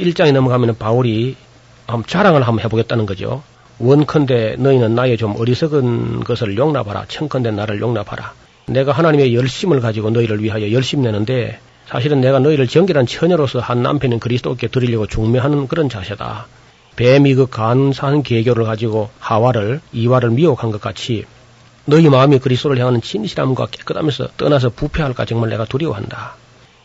11장에 0.00 0.32
넘어가면 0.32 0.78
바울이 0.78 1.36
한번 1.86 2.06
자랑을 2.06 2.42
한번 2.42 2.64
해보겠다는 2.64 3.06
거죠. 3.06 3.42
원컨대 3.78 4.56
너희는 4.58 4.94
나의 4.94 5.16
좀 5.16 5.34
어리석은 5.38 6.20
것을 6.20 6.56
용납하라. 6.56 7.06
청컨대 7.08 7.50
나를 7.50 7.80
용납하라. 7.80 8.32
내가 8.66 8.92
하나님의 8.92 9.34
열심을 9.34 9.80
가지고 9.80 10.10
너희를 10.10 10.42
위하여 10.42 10.70
열심 10.72 11.02
내는데 11.02 11.58
사실은 11.86 12.20
내가 12.20 12.38
너희를 12.38 12.68
정결한 12.68 13.06
처녀로서 13.06 13.58
한 13.58 13.82
남편인 13.82 14.20
그리스도께 14.20 14.68
드리려고 14.68 15.06
중매하는 15.06 15.66
그런 15.66 15.88
자세다. 15.88 16.46
뱀이 16.96 17.34
그 17.34 17.46
간사한 17.46 18.22
계교를 18.22 18.64
가지고 18.64 19.10
하와를 19.18 19.80
이와를 19.92 20.30
미혹한 20.30 20.70
것 20.70 20.80
같이 20.80 21.24
너희 21.86 22.08
마음이 22.08 22.38
그리스도를 22.38 22.78
향하는 22.78 23.00
진실함과 23.00 23.66
깨끗하면서 23.66 24.28
떠나서 24.36 24.70
부패할까 24.70 25.24
정말 25.24 25.50
내가 25.50 25.64
두려워한다. 25.64 26.36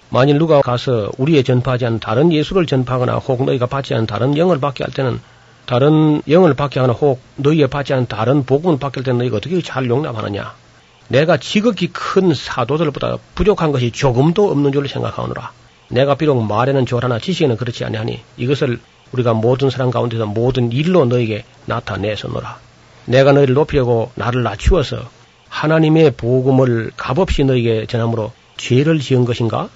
만일 0.10 0.38
누가 0.38 0.62
가서 0.62 1.12
우리의 1.18 1.44
전파하지 1.44 1.86
않은 1.86 2.00
다른 2.00 2.32
예수를 2.32 2.66
전파하거나 2.66 3.16
혹 3.16 3.44
너희가 3.44 3.66
받지 3.66 3.94
않은 3.94 4.06
다른 4.06 4.38
영을 4.38 4.60
받게 4.60 4.84
할 4.84 4.94
때는 4.94 5.20
다른 5.66 6.22
영을 6.30 6.54
받게 6.54 6.80
하거나 6.80 6.98
혹 6.98 7.20
너희에 7.38 7.68
받지 7.68 7.94
않은 7.94 8.08
다른 8.08 8.46
복음을 8.46 8.78
받게 8.78 9.00
할 9.00 9.04
때는 9.04 9.18
너희가 9.20 9.38
어떻게 9.38 9.62
잘 9.62 9.90
용납하느냐. 9.90 10.54
내가 11.08 11.38
지극히 11.38 11.88
큰 11.92 12.34
사도들보다 12.34 13.18
부족한 13.36 13.72
것이 13.72 13.92
조금도 13.92 14.50
없는 14.50 14.72
줄 14.72 14.88
생각하노라. 14.88 15.52
내가 15.90 16.16
비록 16.16 16.42
말에는 16.42 16.86
좋으나 16.86 17.20
지식에는 17.20 17.58
그렇지 17.58 17.86
아니하니 17.86 18.22
이것을 18.38 18.80
우리가 19.12 19.34
모든 19.34 19.70
사람 19.70 19.92
가운데서 19.92 20.26
모든 20.26 20.72
일로 20.72 21.06
너에게 21.06 21.46
나타내서노라. 21.66 22.58
내가 23.06 23.34
너희를 23.34 23.54
높이려고 23.54 24.12
나를 24.16 24.44
낮추어서 24.44 24.98
하나님의 25.50 26.12
복음을 26.12 26.92
값없이 26.98 27.44
너에게 27.44 27.86
전함으로 27.86 28.32
죄를 28.58 29.00
지은 29.00 29.26
것인가? 29.26 29.70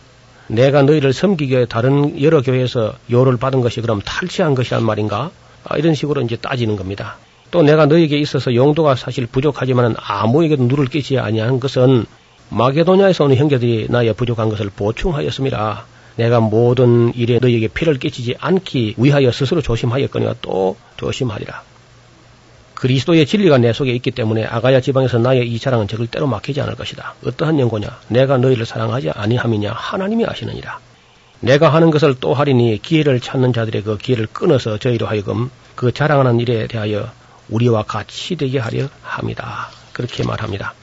내가 0.50 0.82
너희를 0.82 1.14
위해 1.42 1.66
다른 1.68 2.20
여러 2.22 2.42
교회에서 2.42 2.96
요를 3.12 3.38
받은 3.38 3.62
것이 3.62 3.82
그럼 3.82 4.02
탈취한 4.04 4.56
것이란 4.56 4.84
말인가? 4.84 5.30
아, 5.64 5.78
이런 5.78 5.94
식으로 5.94 6.22
이제 6.22 6.36
따지는 6.38 6.76
겁니다. 6.76 7.18
또 7.52 7.62
내가 7.62 7.86
너에게 7.86 8.18
있어서 8.18 8.54
용도가 8.56 8.96
사실 8.96 9.28
부족하지만 9.28 9.96
아무에게도 9.98 10.64
누를 10.64 10.86
끼치지 10.86 11.20
아니한 11.20 11.60
것은 11.60 12.06
마게도냐에서 12.50 13.26
오는 13.26 13.36
형제들이 13.36 13.88
나의 13.90 14.14
부족한 14.14 14.50
것을 14.50 14.72
보충하였습니다. 14.76 15.86
내가 16.16 16.40
모든 16.40 17.14
일에 17.16 17.38
너희에게 17.40 17.68
피를 17.68 18.00
끼치지 18.00 18.36
않기 18.40 18.96
위하여 18.98 19.32
스스로 19.32 19.62
조심하였거니와 19.62 20.36
또 20.42 20.78
조심하리라. 20.98 21.62
그리스도의 22.80 23.26
진리가 23.26 23.58
내 23.58 23.74
속에 23.74 23.92
있기 23.92 24.12
때문에 24.12 24.46
아가야 24.46 24.80
지방에서 24.80 25.20
나의 25.20 25.50
이 25.50 25.60
자랑은 25.60 25.90
절대로 25.90 26.28
막히지 26.28 26.62
않을 26.62 26.76
것이다. 26.76 27.16
어떠한 27.26 27.60
연고냐? 27.60 28.00
내가 28.08 28.38
너희를 28.38 28.66
사랑하지 28.66 29.10
아니함이냐? 29.10 29.74
하나님이 29.74 30.26
아시느니라. 30.26 30.80
내가 31.42 31.74
하는 31.74 31.92
것을 31.92 32.16
또 32.22 32.34
하리니 32.34 32.82
기회를 32.82 33.20
찾는 33.20 33.52
자들의 33.52 33.84
그 33.84 33.98
기회를 33.98 34.28
끊어서 34.32 34.78
저희로 34.78 35.08
하여금 35.08 35.52
그 35.76 35.92
자랑하는 35.92 36.40
일에 36.40 36.68
대하여 36.68 37.12
우리와 37.50 37.84
같이 37.84 38.38
되게 38.38 38.60
하려 38.60 38.88
합니다. 39.02 39.70
그렇게 39.92 40.24
말합니다. 40.24 40.74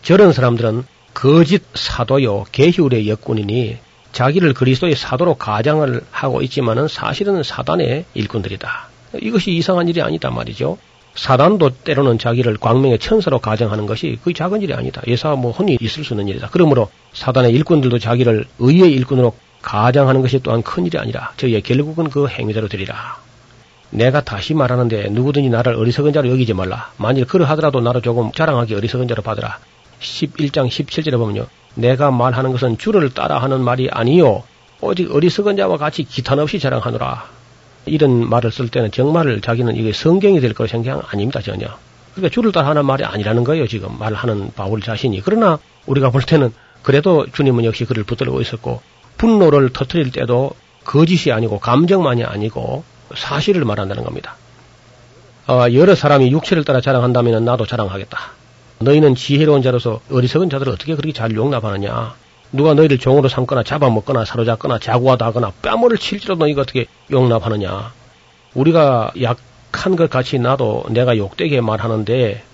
저런 0.00 0.32
사람들은 0.32 0.84
거짓 1.12 1.62
사도요 1.74 2.44
개희울의 2.52 3.06
역군이니 3.10 3.76
자기를 4.12 4.54
그리스도의 4.54 4.96
사도로 4.96 5.34
가장을 5.34 6.00
하고 6.10 6.40
있지만은 6.40 6.88
사실은 6.88 7.42
사단의 7.42 8.06
일꾼들이다. 8.14 8.88
이것이 9.20 9.50
이상한 9.52 9.88
일이 9.88 10.00
아니다 10.00 10.30
말이죠. 10.30 10.78
사단도 11.14 11.70
때로는 11.84 12.18
자기를 12.18 12.56
광명의 12.56 12.98
천사로 12.98 13.38
가정하는 13.38 13.86
것이 13.86 14.18
거의 14.24 14.34
작은 14.34 14.62
일이 14.62 14.74
아니다. 14.74 15.00
예사가 15.06 15.36
뭐 15.36 15.52
흔히 15.52 15.78
있을 15.80 16.04
수 16.04 16.14
있는 16.14 16.28
일이다. 16.28 16.48
그러므로 16.50 16.90
사단의 17.12 17.52
일꾼들도 17.52 17.98
자기를 17.98 18.46
의의 18.58 18.92
일꾼으로 18.92 19.34
가장하는 19.62 20.20
것이 20.22 20.40
또한 20.42 20.62
큰 20.62 20.86
일이 20.86 20.98
아니라 20.98 21.32
저희의 21.36 21.62
결국은 21.62 22.10
그 22.10 22.28
행위대로 22.28 22.68
되리라. 22.68 23.18
내가 23.90 24.22
다시 24.22 24.54
말하는데 24.54 25.10
누구든지 25.10 25.48
나를 25.48 25.76
어리석은 25.76 26.12
자로 26.12 26.28
여기지 26.30 26.52
말라. 26.52 26.90
만일 26.96 27.26
그러하더라도 27.26 27.80
나를 27.80 28.02
조금 28.02 28.32
자랑하기 28.32 28.74
어리석은 28.74 29.06
자로 29.06 29.22
받으라. 29.22 29.58
11장 30.00 30.68
17절에 30.68 31.16
보면요. 31.16 31.46
내가 31.76 32.10
말하는 32.10 32.50
것은 32.52 32.76
주를 32.76 33.14
따라하는 33.14 33.62
말이 33.62 33.88
아니요. 33.90 34.42
오직 34.80 35.14
어리석은 35.14 35.56
자와 35.56 35.78
같이 35.78 36.02
기탄 36.02 36.40
없이 36.40 36.58
자랑하노라. 36.58 37.24
이런 37.86 38.28
말을 38.28 38.50
쓸 38.50 38.68
때는 38.68 38.90
정말 38.90 39.40
자기는 39.40 39.76
이게 39.76 39.92
성경이 39.92 40.40
될 40.40 40.54
거라 40.54 40.68
생각 40.68 41.12
아닙니다, 41.12 41.40
전혀. 41.40 41.66
그러니까 42.14 42.32
주를 42.32 42.52
따라 42.52 42.68
하는 42.68 42.86
말이 42.86 43.04
아니라는 43.04 43.44
거예요, 43.44 43.66
지금 43.66 43.98
말하는 43.98 44.50
바울 44.54 44.80
자신이. 44.80 45.20
그러나 45.24 45.58
우리가 45.86 46.10
볼 46.10 46.22
때는 46.22 46.52
그래도 46.82 47.26
주님은 47.32 47.64
역시 47.64 47.84
그를 47.84 48.04
붙들고 48.04 48.40
있었고 48.40 48.82
분노를 49.16 49.70
터뜨릴 49.70 50.12
때도 50.12 50.52
거짓이 50.84 51.32
아니고 51.32 51.58
감정만이 51.58 52.24
아니고 52.24 52.84
사실을 53.14 53.64
말한다는 53.64 54.04
겁니다. 54.04 54.36
어, 55.46 55.66
여러 55.72 55.94
사람이 55.94 56.30
육체를 56.30 56.64
따라 56.64 56.80
자랑한다면 56.80 57.44
나도 57.44 57.66
자랑하겠다. 57.66 58.18
너희는 58.80 59.14
지혜로운 59.14 59.62
자로서 59.62 60.00
어리석은 60.10 60.50
자들을 60.50 60.72
어떻게 60.72 60.94
그렇게 60.94 61.12
잘 61.12 61.34
용납하느냐. 61.34 62.14
누가 62.54 62.72
너희를 62.74 62.98
종으로 62.98 63.28
삼거나 63.28 63.64
잡아먹거나 63.64 64.24
사로잡거나 64.24 64.78
자구하다 64.78 65.26
하거나 65.26 65.52
뺨을 65.60 65.98
칠지라도 65.98 66.44
너희가 66.44 66.62
어떻게 66.62 66.86
용납하느냐. 67.10 67.92
우리가 68.54 69.10
약한 69.20 69.96
것 69.96 70.08
같이 70.08 70.38
나도 70.38 70.84
내가 70.90 71.16
욕되게 71.16 71.60
말하는데 71.60 72.44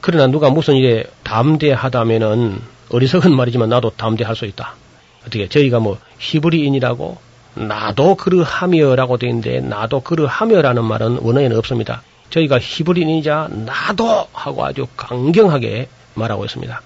그러나 0.00 0.28
누가 0.28 0.48
무슨 0.48 0.76
일에 0.76 1.04
담대하다면은 1.24 2.60
어리석은 2.90 3.34
말이지만 3.34 3.68
나도 3.68 3.90
담대할 3.90 4.36
수 4.36 4.46
있다. 4.46 4.74
어떻게 5.22 5.48
저희가 5.48 5.80
뭐 5.80 5.98
히브리인이라고 6.20 7.18
나도 7.54 8.14
그러하며라고 8.14 9.16
되어 9.16 9.30
있는데 9.30 9.60
나도 9.60 10.02
그러하며라는 10.02 10.84
말은 10.84 11.18
원어에는 11.20 11.58
없습니다. 11.58 12.02
저희가 12.30 12.60
히브리인이자 12.60 13.48
나도 13.66 14.28
하고 14.32 14.64
아주 14.64 14.86
강경하게 14.96 15.88
말하고 16.14 16.44
있습니다. 16.44 16.80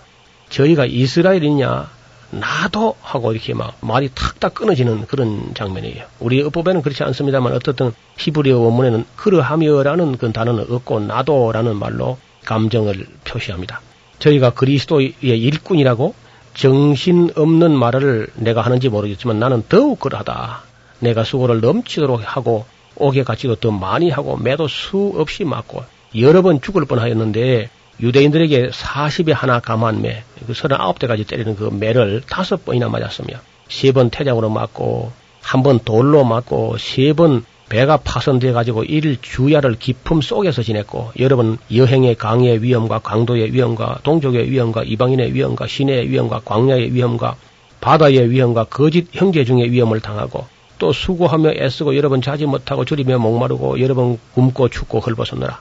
저희가 0.49 0.87
이스라엘이냐 0.87 1.91
나도 2.33 2.97
하고 3.03 3.33
이렇게 3.33 3.53
막 3.53 3.77
말이 3.81 4.11
탁탁 4.15 4.55
끊어지는 4.55 5.07
그런 5.07 5.53
장면이에요. 5.55 6.07
우리 6.19 6.43
어법에는 6.43 6.83
그렇지 6.83 7.03
않습니다만 7.05 7.53
어떻든 7.53 7.93
히브리어 8.17 8.59
원문에는 8.59 9.05
그러하며라는 9.17 10.17
그 10.17 10.33
단어는 10.33 10.67
없고 10.71 11.01
나도라는 11.01 11.77
말로 11.77 12.19
감정을 12.45 13.07
표시합니다. 13.25 13.83
저희가 14.19 14.51
그리스도의 14.55 15.15
일꾼이라고 15.21 16.15
정신 16.55 17.31
없는 17.37 17.73
말을 17.73 18.29
내가 18.35 18.63
하는지 18.63 18.89
모르겠지만 18.89 19.39
나는 19.39 19.63
더욱 19.69 20.01
그러하다. 20.01 20.63
내가 21.01 21.25
수고를 21.25 21.61
넘치도록 21.61 22.23
하고 22.25 22.65
옥에 22.97 23.25
갇히도 23.25 23.57
더 23.57 23.71
많이 23.71 24.11
하고 24.11 24.37
매도 24.37 24.69
수 24.69 25.13
없이 25.17 25.45
맞고 25.45 25.85
여러 26.19 26.43
번 26.43 26.61
죽을 26.61 26.85
뻔하였는데 26.85 27.71
유대인들에게 28.03 28.71
40에 28.71 29.33
하나 29.33 29.61
감한 29.61 30.03
매, 30.03 30.25
그 30.47 30.53
39대까지 30.53 31.27
때리는 31.27 31.55
그 31.57 31.71
매를 31.73 32.23
다섯 32.29 32.65
번이나 32.65 32.89
맞았으며 32.89 33.37
세 33.69 33.93
번 33.93 34.11
태장으로 34.11 34.51
맞고 34.51 35.13
한 35.41 35.63
번 35.63 35.79
돌로 35.79 36.25
맞고 36.25 36.77
세 36.79 37.13
번 37.15 37.45
배가 37.69 37.97
파손돼 37.97 38.53
가지고 38.53 38.85
일 38.85 39.17
주야를 39.23 39.77
기품 39.79 40.21
속에서 40.21 40.63
지냈고 40.63 41.11
여러 41.19 41.37
번 41.37 41.57
여행의 41.75 42.17
강의 42.17 42.63
위험과 42.63 42.99
강도의 42.99 43.55
위험과 43.55 44.01
동족의 44.03 44.51
위험과 44.51 44.83
이방인의 44.83 45.33
위험과 45.33 45.67
시내의 45.69 46.11
위험과 46.11 46.43
광야의 46.45 46.93
위험과 46.93 47.37
바다의 47.81 48.31
위험과 48.31 48.65
거짓 48.65 49.09
형제 49.13 49.45
중의 49.45 49.71
위험을 49.71 50.01
당하고 50.01 50.45
또 50.79 50.93
수고하며 50.93 51.53
애쓰고 51.53 51.97
여러 51.97 52.11
번 52.11 52.21
자지 52.21 52.45
못하고 52.45 52.85
줄이며 52.85 53.19
목마르고 53.19 53.81
여러 53.81 53.95
번 53.95 54.19
굶고 54.35 54.69
춥고 54.69 55.01
헐벗었느라 55.01 55.59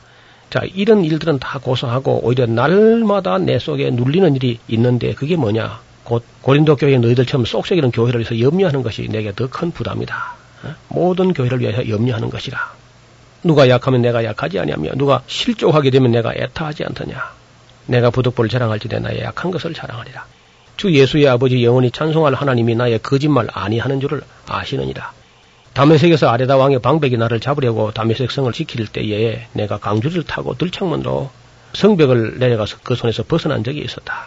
자 0.52 0.62
이런 0.76 1.04
일들은 1.04 1.40
다 1.40 1.60
고소하고 1.60 2.20
오히려 2.24 2.46
날마다 2.46 3.38
내 3.40 3.58
속에 3.58 3.90
눌리는 3.90 4.36
일이 4.36 4.60
있는데 4.68 5.14
그게 5.14 5.38
뭐냐 5.38 5.80
곧 6.04 6.24
고린도 6.42 6.76
교회 6.76 6.98
너희들처럼 6.98 7.46
쏙쏙이는 7.46 7.92
교회를 7.92 8.20
위해서 8.20 8.38
염려하는 8.38 8.84
것이 8.84 9.08
내게 9.08 9.32
더 9.34 9.48
큰 9.48 9.72
부담이다. 9.72 10.34
어? 10.64 10.76
모든 10.90 11.34
교회를 11.34 11.62
위해서 11.62 11.88
염려하는 11.88 12.30
것이라. 12.30 12.60
누가 13.44 13.70
약하면 13.70 14.02
내가 14.02 14.24
약하지 14.24 14.60
아니하며 14.60 14.92
누가 14.96 15.24
실족하게 15.26 15.90
되면 15.90 16.12
내가 16.12 16.34
애타하지 16.36 16.84
않더냐. 16.84 17.32
내가 17.88 18.10
부득불 18.10 18.50
자랑할지대 18.50 19.00
나의 19.00 19.22
약한 19.22 19.52
것을 19.52 19.74
자랑하리라. 19.74 20.26
주 20.76 20.92
예수의 20.92 21.28
아버지 21.30 21.64
영원히 21.64 21.92
찬송할 21.92 22.34
하나님이 22.34 22.76
나의 22.76 23.00
거짓말 23.00 23.48
아니하는 23.54 24.00
줄을 24.02 24.22
아시느니라. 24.48 25.14
다메섹에서 25.74 26.30
아레다 26.30 26.58
왕의 26.58 26.80
방백이 26.80 27.18
나를 27.18 27.40
잡으려고 27.40 27.92
다메섹 27.92 28.32
성을 28.32 28.52
지킬 28.52 28.88
때에 28.88 29.48
내가 29.54 29.78
강주를 29.78 30.24
타고 30.24 30.58
들창문으로 30.58 31.30
성벽을 31.74 32.40
내려가서 32.40 32.78
그 32.84 32.96
손에서 32.96 33.24
벗어난 33.24 33.64
적이 33.64 33.80
있었다. 33.80 34.26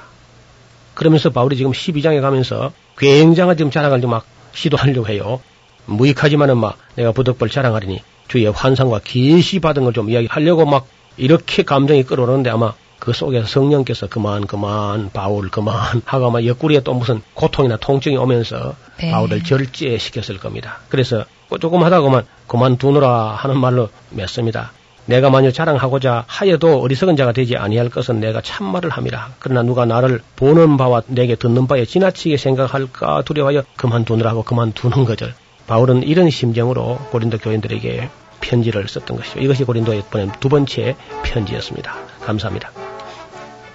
그러면서 0.95 1.30
바울이 1.30 1.57
지금 1.57 1.72
12장에 1.72 2.20
가면서 2.22 2.72
굉장한 2.97 3.57
지금 3.57 3.70
자랑을 3.70 4.01
막 4.07 4.24
시도하려고 4.53 5.09
해요. 5.09 5.40
무익하지만은 5.86 6.57
막 6.57 6.78
내가 6.95 7.12
부득불 7.12 7.51
자랑하리니 7.51 8.01
주의 8.28 8.47
환상과 8.47 9.01
계시 9.05 9.61
받은 9.61 9.84
걸 9.84 9.92
좀 9.92 10.09
이야기하려고 10.09 10.64
막 10.64 10.86
이렇게 11.18 11.62
감정이 11.62 12.05
끌어오르는데 12.05 12.49
아마 12.49 12.72
그 13.05 13.12
속에서 13.12 13.46
성령께서 13.46 14.09
그만 14.09 14.46
그만 14.46 15.11
바울 15.12 15.50
그만 15.50 15.74
하고 16.07 16.26
아마 16.26 16.42
옆구리에 16.42 16.80
또 16.80 16.94
무슨 16.94 17.20
고통이나 17.34 17.76
통증이 17.76 18.16
오면서 18.16 18.74
네. 18.98 19.11
바울을 19.11 19.44
절제시켰을 19.44 20.38
겁니다. 20.40 20.78
그래서 20.88 21.24
조금 21.61 21.82
하다가만 21.82 22.24
그만두느라 22.46 23.34
하는 23.34 23.59
말로 23.59 23.90
맺습니다. 24.11 24.72
내가 25.07 25.28
만일 25.28 25.52
자랑하고자 25.52 26.24
하여도 26.26 26.80
어리석은 26.80 27.16
자가 27.16 27.32
되지 27.32 27.57
아니할 27.57 27.90
것은 27.90 28.20
내가 28.20 28.40
참말을 28.40 28.88
함이라. 28.88 29.34
그러나 29.38 29.62
누가 29.62 29.84
나를 29.84 30.22
보는 30.36 30.78
바와 30.78 31.02
내게 31.07 31.34
듣는 31.36 31.66
바에 31.66 31.84
지나치게 31.84 32.38
생각할까 32.38 33.22
두려워하여 33.22 33.64
그만두느라고 33.76 34.44
그만두는 34.44 35.05
거죠. 35.05 35.26
바울은 35.66 36.05
이런 36.05 36.30
심정으로 36.30 36.98
고린도 37.11 37.36
교인들에게 37.38 38.09
편지를 38.40 38.88
썼던 38.88 39.18
것이죠. 39.18 39.40
이것이 39.40 39.64
고린도에 39.64 40.05
보낸 40.11 40.32
두 40.40 40.48
번째 40.48 40.96
편지였습니다. 41.22 41.94
감사합니다. 42.22 42.84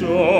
십 0.00 0.39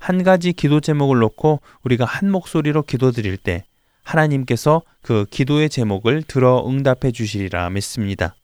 한 0.00 0.22
가지 0.24 0.52
기도 0.52 0.80
제목을 0.80 1.18
놓고 1.18 1.60
우리가 1.84 2.04
한 2.04 2.30
목소리로 2.30 2.82
기도드릴 2.82 3.36
때 3.36 3.64
하나님께서 4.02 4.82
그 5.02 5.26
기도의 5.30 5.68
제목을 5.68 6.24
들어 6.24 6.66
응답해 6.66 7.12
주시리라 7.12 7.70
믿습니다. 7.70 8.34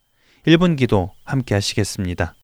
1분 0.45 0.77
기도 0.77 1.11
함께 1.25 1.55
하시겠습니다. 1.55 2.35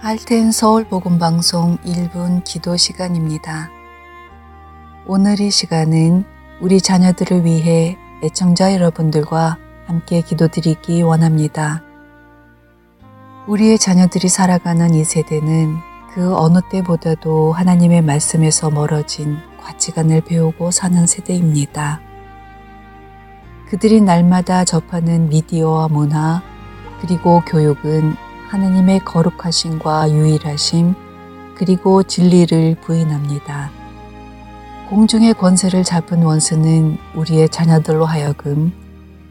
할텐 0.00 0.52
서울 0.52 0.84
복음 0.84 1.18
방송 1.18 1.76
1분 1.78 2.42
기도 2.44 2.76
시간입니다. 2.76 3.77
오늘 5.10 5.40
이 5.40 5.50
시간은 5.50 6.26
우리 6.60 6.82
자녀들을 6.82 7.46
위해 7.46 7.96
애청자 8.22 8.74
여러분들과 8.74 9.56
함께 9.86 10.20
기도드리기 10.20 11.00
원합니다. 11.00 11.82
우리의 13.46 13.78
자녀들이 13.78 14.28
살아가는 14.28 14.92
이 14.92 15.04
세대는 15.04 15.76
그 16.12 16.36
어느 16.36 16.58
때보다도 16.70 17.54
하나님의 17.54 18.02
말씀에서 18.02 18.68
멀어진 18.68 19.38
가치관을 19.62 20.20
배우고 20.20 20.72
사는 20.72 21.06
세대입니다. 21.06 22.02
그들이 23.70 24.02
날마다 24.02 24.66
접하는 24.66 25.30
미디어와 25.30 25.88
문화, 25.88 26.42
그리고 27.00 27.40
교육은 27.46 28.14
하나님의 28.50 29.06
거룩하심과 29.06 30.10
유일하심, 30.10 30.94
그리고 31.54 32.02
진리를 32.02 32.76
부인합니다. 32.82 33.77
공중의 34.88 35.34
권세를 35.34 35.84
잡은 35.84 36.22
원수는 36.22 36.96
우리의 37.14 37.50
자녀들로 37.50 38.06
하여금 38.06 38.72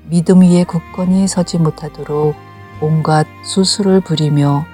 믿음 0.06 0.42
위에 0.42 0.64
굳건히 0.64 1.28
서지 1.28 1.58
못하도록 1.58 2.36
온갖 2.80 3.26
수술을 3.44 4.02
부리며 4.02 4.66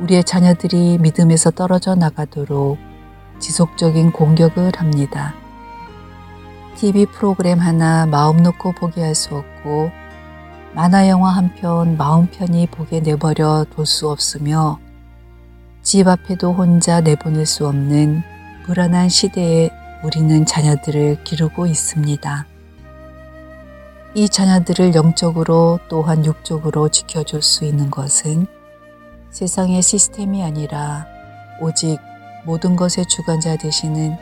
우리의 0.00 0.24
자녀들이 0.24 0.98
믿음에서 0.98 1.52
떨어져 1.52 1.94
나가도록 1.94 2.76
지속적인 3.38 4.10
공격을 4.10 4.72
합니다. 4.76 5.34
TV 6.74 7.06
프로그램 7.06 7.60
하나 7.60 8.04
마음 8.06 8.38
놓고 8.38 8.72
보게 8.72 9.02
할 9.02 9.14
수 9.14 9.36
없고 9.36 9.90
만화 10.74 11.08
영화 11.08 11.30
한 11.30 11.54
편 11.54 11.96
마음 11.96 12.26
편히 12.26 12.66
보게 12.66 13.00
내버려 13.00 13.64
둘 13.74 13.86
수 13.86 14.10
없으며 14.10 14.78
집 15.82 16.08
앞에도 16.08 16.52
혼자 16.52 17.00
내보낼 17.00 17.46
수 17.46 17.66
없는 17.68 18.22
불안한 18.66 19.08
시대에 19.08 19.70
우리는 20.06 20.46
자녀들을 20.46 21.24
기르고 21.24 21.66
있습니다. 21.66 22.46
이 24.14 24.28
자녀들을 24.28 24.94
영적으로 24.94 25.80
또한 25.88 26.24
육적으로 26.24 26.88
지켜줄 26.88 27.42
수 27.42 27.64
있는 27.64 27.90
것은 27.90 28.46
세상의 29.30 29.82
시스템이 29.82 30.44
아니라 30.44 31.06
오직 31.60 31.98
모든 32.44 32.76
것의 32.76 33.08
주관자 33.08 33.56
되시는 33.56 34.16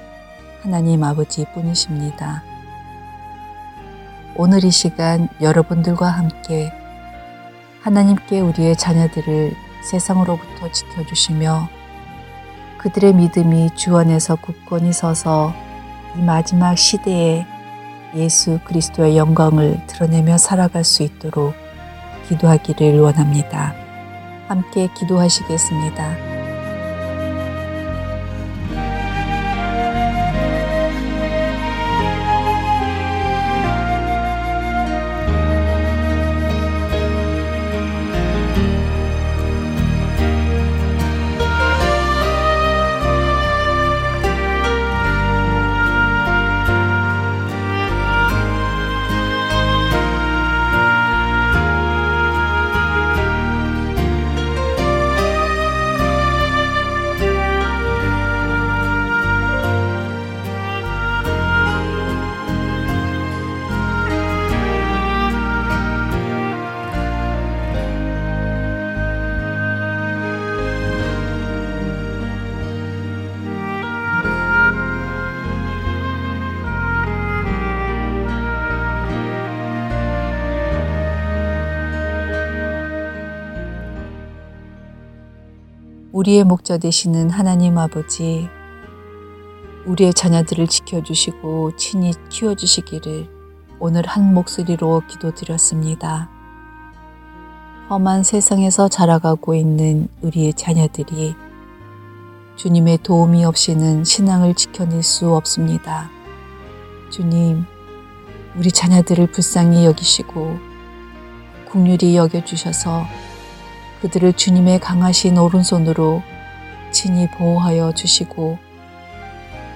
하나님 0.62 1.04
아버지 1.04 1.44
뿐이십니다. 1.52 2.42
오늘 4.36 4.64
이 4.64 4.70
시간 4.70 5.28
여러분들과 5.42 6.08
함께 6.08 6.72
하나님께 7.82 8.40
우리의 8.40 8.76
자녀들을 8.76 9.54
세상으로부터 9.82 10.72
지켜주시며 10.72 11.68
그들의 12.78 13.12
믿음이 13.12 13.68
주 13.76 13.98
안에서 13.98 14.36
굳건히 14.36 14.94
서서 14.94 15.63
이 16.16 16.22
마지막 16.22 16.76
시대에 16.76 17.46
예수 18.14 18.60
그리스도의 18.64 19.16
영광을 19.16 19.80
드러내며 19.86 20.38
살아갈 20.38 20.84
수 20.84 21.02
있도록 21.02 21.54
기도하기를 22.28 23.00
원합니다. 23.00 23.74
함께 24.48 24.88
기도하시겠습니다. 24.94 26.33
우리의 86.24 86.44
목자 86.44 86.78
되시는 86.78 87.28
하나님 87.28 87.76
아버지, 87.76 88.48
우리의 89.84 90.14
자녀들을 90.14 90.66
지켜주시고 90.68 91.76
친히 91.76 92.12
키워주시기를 92.30 93.28
오늘 93.78 94.06
한 94.06 94.32
목소리로 94.32 95.02
기도드렸습니다. 95.06 96.30
험한 97.90 98.22
세상에서 98.22 98.88
자라가고 98.88 99.54
있는 99.54 100.08
우리의 100.22 100.54
자녀들이 100.54 101.34
주님의 102.56 103.00
도움이 103.02 103.44
없이는 103.44 104.04
신앙을 104.04 104.54
지켜낼 104.54 105.02
수 105.02 105.34
없습니다. 105.34 106.08
주님, 107.10 107.66
우리 108.56 108.72
자녀들을 108.72 109.26
불쌍히 109.30 109.84
여기시고 109.84 110.56
국률이 111.68 112.16
여겨주셔서 112.16 113.04
그들을 114.00 114.32
주님의 114.34 114.80
강하신 114.80 115.38
오른손으로 115.38 116.22
친히 116.90 117.28
보호하여 117.30 117.92
주시고 117.92 118.58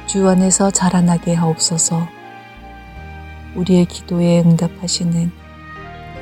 주 0.06 0.28
안에서 0.28 0.70
자라나게 0.70 1.34
하옵소서 1.34 2.08
우리의 3.54 3.86
기도에 3.86 4.40
응답하시는 4.40 5.30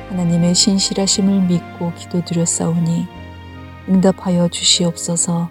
하나님의 0.09 0.55
신실하심을 0.55 1.41
믿고 1.41 1.93
기도드렸사오니 1.93 3.07
응답하여 3.89 4.47
주시옵소서 4.47 5.49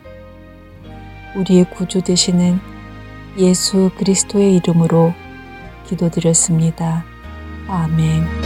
우리의 1.37 1.71
구주 1.71 2.03
되시는 2.03 2.59
예수 3.39 3.91
그리스도의 3.99 4.57
이름으로 4.57 5.13
기도드렸습니다. 5.87 7.05
아멘. 7.69 8.46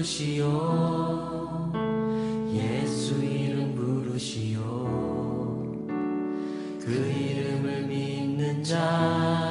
부르시오. 0.00 1.72
예수 2.54 3.22
이름 3.22 3.74
부르시오. 3.74 4.60
그 6.80 6.90
이름을 6.90 7.82
믿는 7.82 8.64
자. 8.64 9.49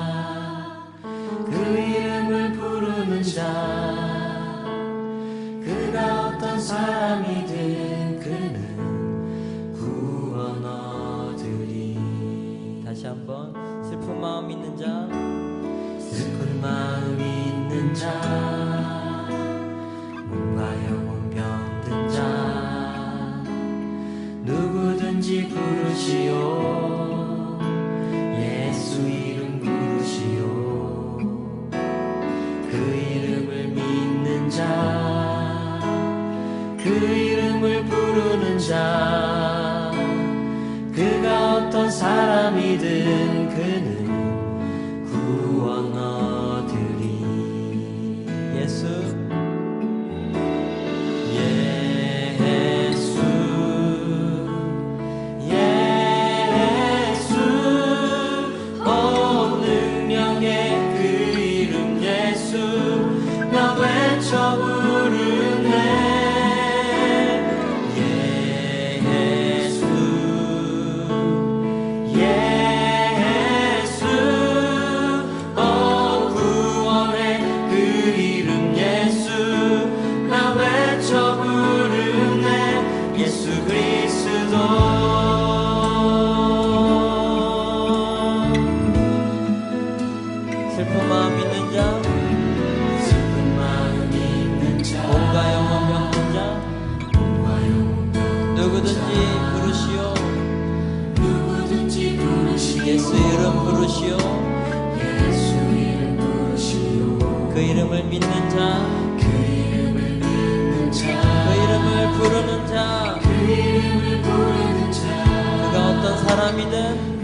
사람이든 116.30 117.19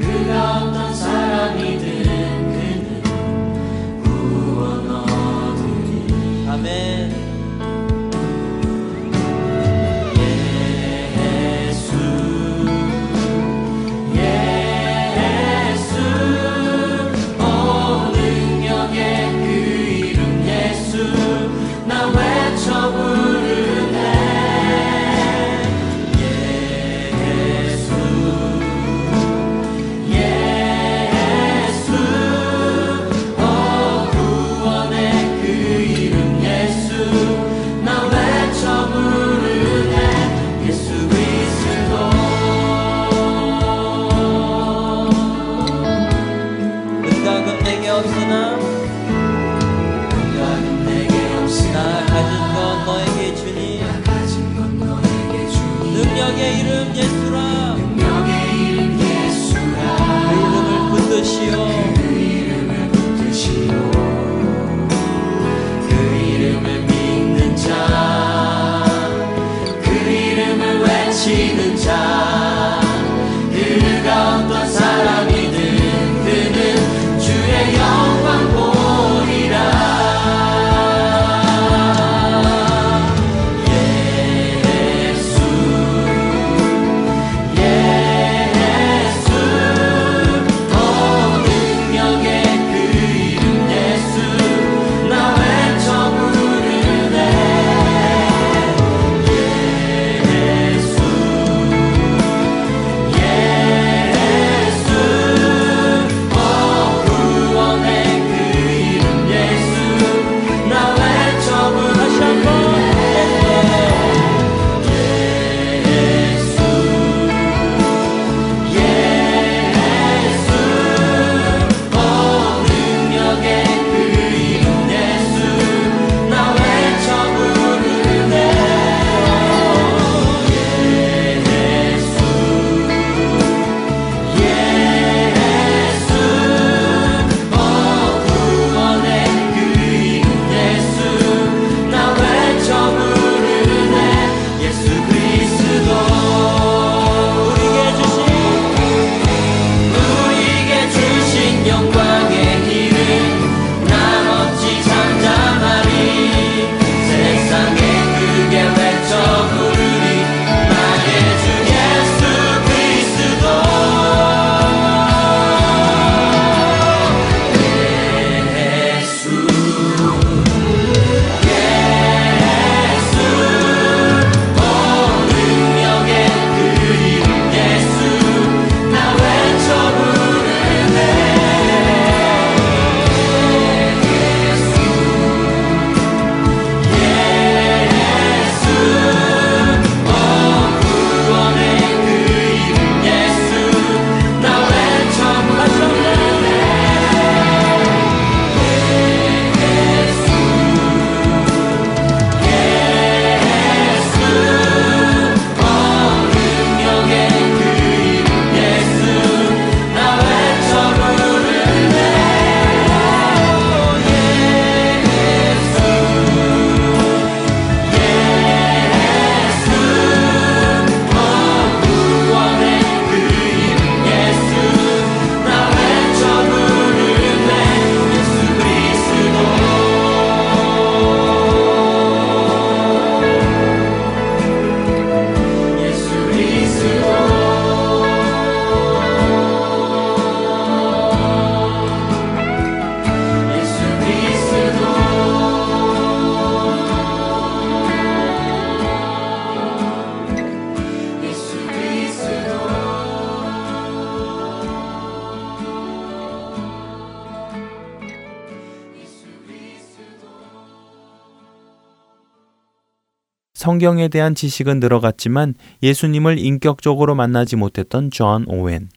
성경에 263.66 264.10
대한 264.10 264.36
지식은 264.36 264.80
늘어갔지만 264.80 265.56
예수님을 265.82 266.38
인격적으로 266.38 267.16
만나지 267.16 267.56
못했던 267.56 268.12
존 268.12 268.46
오웬. 268.48 268.90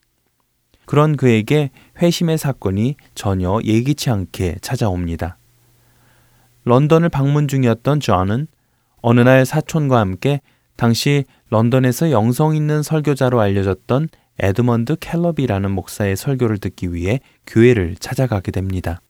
그런 0.85 1.17
그에게 1.17 1.71
회심의 1.99 2.37
사건이 2.37 2.95
전혀 3.15 3.59
예기치 3.63 4.11
않게 4.11 4.57
찾아옵니다. 4.61 5.39
런던을 6.65 7.09
방문 7.09 7.47
중이었던 7.47 7.99
존은 7.99 8.45
어느 9.01 9.21
날 9.21 9.43
사촌과 9.43 9.99
함께 9.99 10.39
당시 10.75 11.23
런던에서 11.49 12.11
영성 12.11 12.55
있는 12.55 12.83
설교자로 12.83 13.41
알려졌던 13.41 14.09
에드먼드 14.37 14.97
캘러미라는 14.99 15.71
목사의 15.71 16.15
설교를 16.15 16.59
듣기 16.59 16.93
위해 16.93 17.21
교회를 17.47 17.95
찾아가게 17.95 18.51
됩니다. 18.51 19.01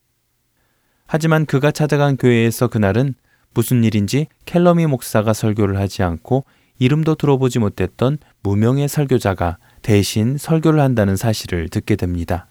하지만 1.05 1.45
그가 1.45 1.71
찾아간 1.71 2.15
교회에서 2.15 2.69
그날은 2.69 3.13
무슨 3.53 3.83
일인지 3.83 4.27
켈러미 4.45 4.85
목사가 4.85 5.33
설교를 5.33 5.77
하지 5.77 6.03
않고 6.03 6.45
이름도 6.77 7.15
들어보지 7.15 7.59
못했던 7.59 8.17
무명의 8.41 8.87
설교자가 8.87 9.57
대신 9.81 10.37
설교를 10.37 10.79
한다는 10.79 11.15
사실을 11.15 11.69
듣게 11.69 11.95
됩니다. 11.95 12.47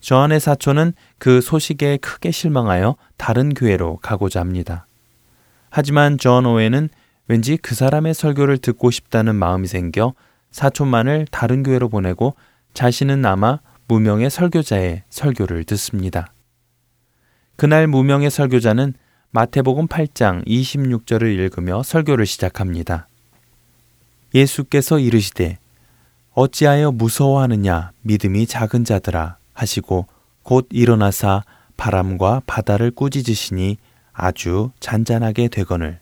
저한의 0.00 0.40
사촌은 0.40 0.94
그 1.18 1.40
소식에 1.40 1.96
크게 1.98 2.32
실망하여 2.32 2.96
다른 3.16 3.54
교회로 3.54 3.98
가고자 3.98 4.40
합니다. 4.40 4.86
하지만 5.70 6.18
전 6.18 6.44
오웬은 6.44 6.88
왠지 7.28 7.56
그 7.56 7.74
사람의 7.74 8.14
설교를 8.14 8.58
듣고 8.58 8.90
싶다는 8.90 9.36
마음이 9.36 9.68
생겨 9.68 10.14
사촌만을 10.50 11.26
다른 11.30 11.62
교회로 11.62 11.88
보내고 11.88 12.34
자신은 12.74 13.24
아마 13.24 13.60
무명의 13.86 14.28
설교자의 14.28 15.04
설교를 15.08 15.64
듣습니다. 15.64 16.32
그날 17.56 17.86
무명의 17.86 18.30
설교자는 18.30 18.94
마태복음 19.34 19.86
8장 19.86 20.46
26절을 20.46 21.22
읽으며 21.22 21.82
설교를 21.82 22.26
시작합니다. 22.26 23.06
예수께서 24.34 24.98
이르시되 24.98 25.56
어찌하여 26.34 26.92
무서워하느냐 26.92 27.92
믿음이 28.02 28.46
작은 28.46 28.84
자들아 28.84 29.38
하시고 29.54 30.06
곧 30.42 30.68
일어나사 30.70 31.44
바람과 31.78 32.42
바다를 32.46 32.90
꾸짖으시니 32.90 33.78
아주 34.12 34.70
잔잔하게 34.80 35.48
되거늘. 35.48 35.98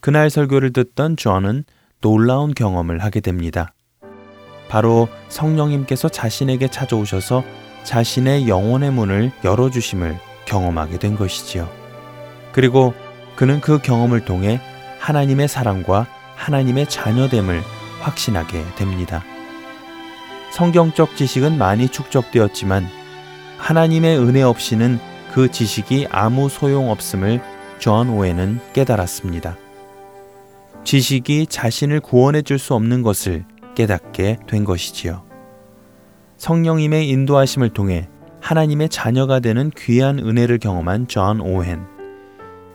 그날 0.00 0.30
설교를 0.30 0.72
듣던 0.72 1.18
존은 1.18 1.64
놀라운 2.00 2.54
경험을 2.54 3.00
하게 3.00 3.20
됩니다. 3.20 3.74
바로 4.70 5.06
성령님께서 5.28 6.08
자신에게 6.08 6.68
찾아오셔서 6.68 7.44
자신의 7.84 8.48
영혼의 8.48 8.90
문을 8.90 9.32
열어주심을 9.44 10.27
경험하게 10.48 10.98
된 10.98 11.14
것이지요. 11.14 11.68
그리고 12.52 12.94
그는 13.36 13.60
그 13.60 13.78
경험을 13.78 14.24
통해 14.24 14.60
하나님의 14.98 15.46
사랑과 15.46 16.06
하나님의 16.36 16.88
자녀됨을 16.88 17.62
확신하게 18.00 18.64
됩니다. 18.76 19.22
성경적 20.52 21.16
지식은 21.16 21.58
많이 21.58 21.88
축적되었지만 21.88 22.88
하나님의 23.58 24.18
은혜 24.18 24.42
없이는 24.42 24.98
그 25.32 25.50
지식이 25.50 26.08
아무 26.10 26.48
소용 26.48 26.90
없음을 26.90 27.40
존 27.78 28.08
오웬은 28.08 28.60
깨달았습니다. 28.72 29.56
지식이 30.84 31.48
자신을 31.48 32.00
구원해 32.00 32.42
줄 32.42 32.58
수 32.58 32.74
없는 32.74 33.02
것을 33.02 33.44
깨닫게 33.74 34.38
된 34.48 34.64
것이지요. 34.64 35.22
성령님의 36.38 37.08
인도하심을 37.08 37.70
통해 37.70 38.08
하나님의 38.40 38.88
자녀가 38.88 39.40
되는 39.40 39.70
귀한 39.76 40.18
은혜를 40.18 40.58
경험한 40.58 41.08
존 41.08 41.40
오웬. 41.40 41.86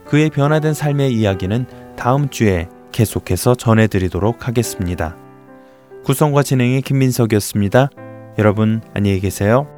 그의 0.06 0.30
변화된 0.30 0.74
삶의 0.74 1.14
이야기는 1.14 1.66
다음 1.96 2.28
주에 2.28 2.68
계속해서 2.92 3.54
전해드리도록 3.54 4.46
하겠습니다. 4.46 5.16
구성과 6.04 6.42
진행에 6.42 6.82
김민석이었습니다. 6.82 7.88
여러분 8.38 8.82
안녕히 8.94 9.20
계세요. 9.20 9.73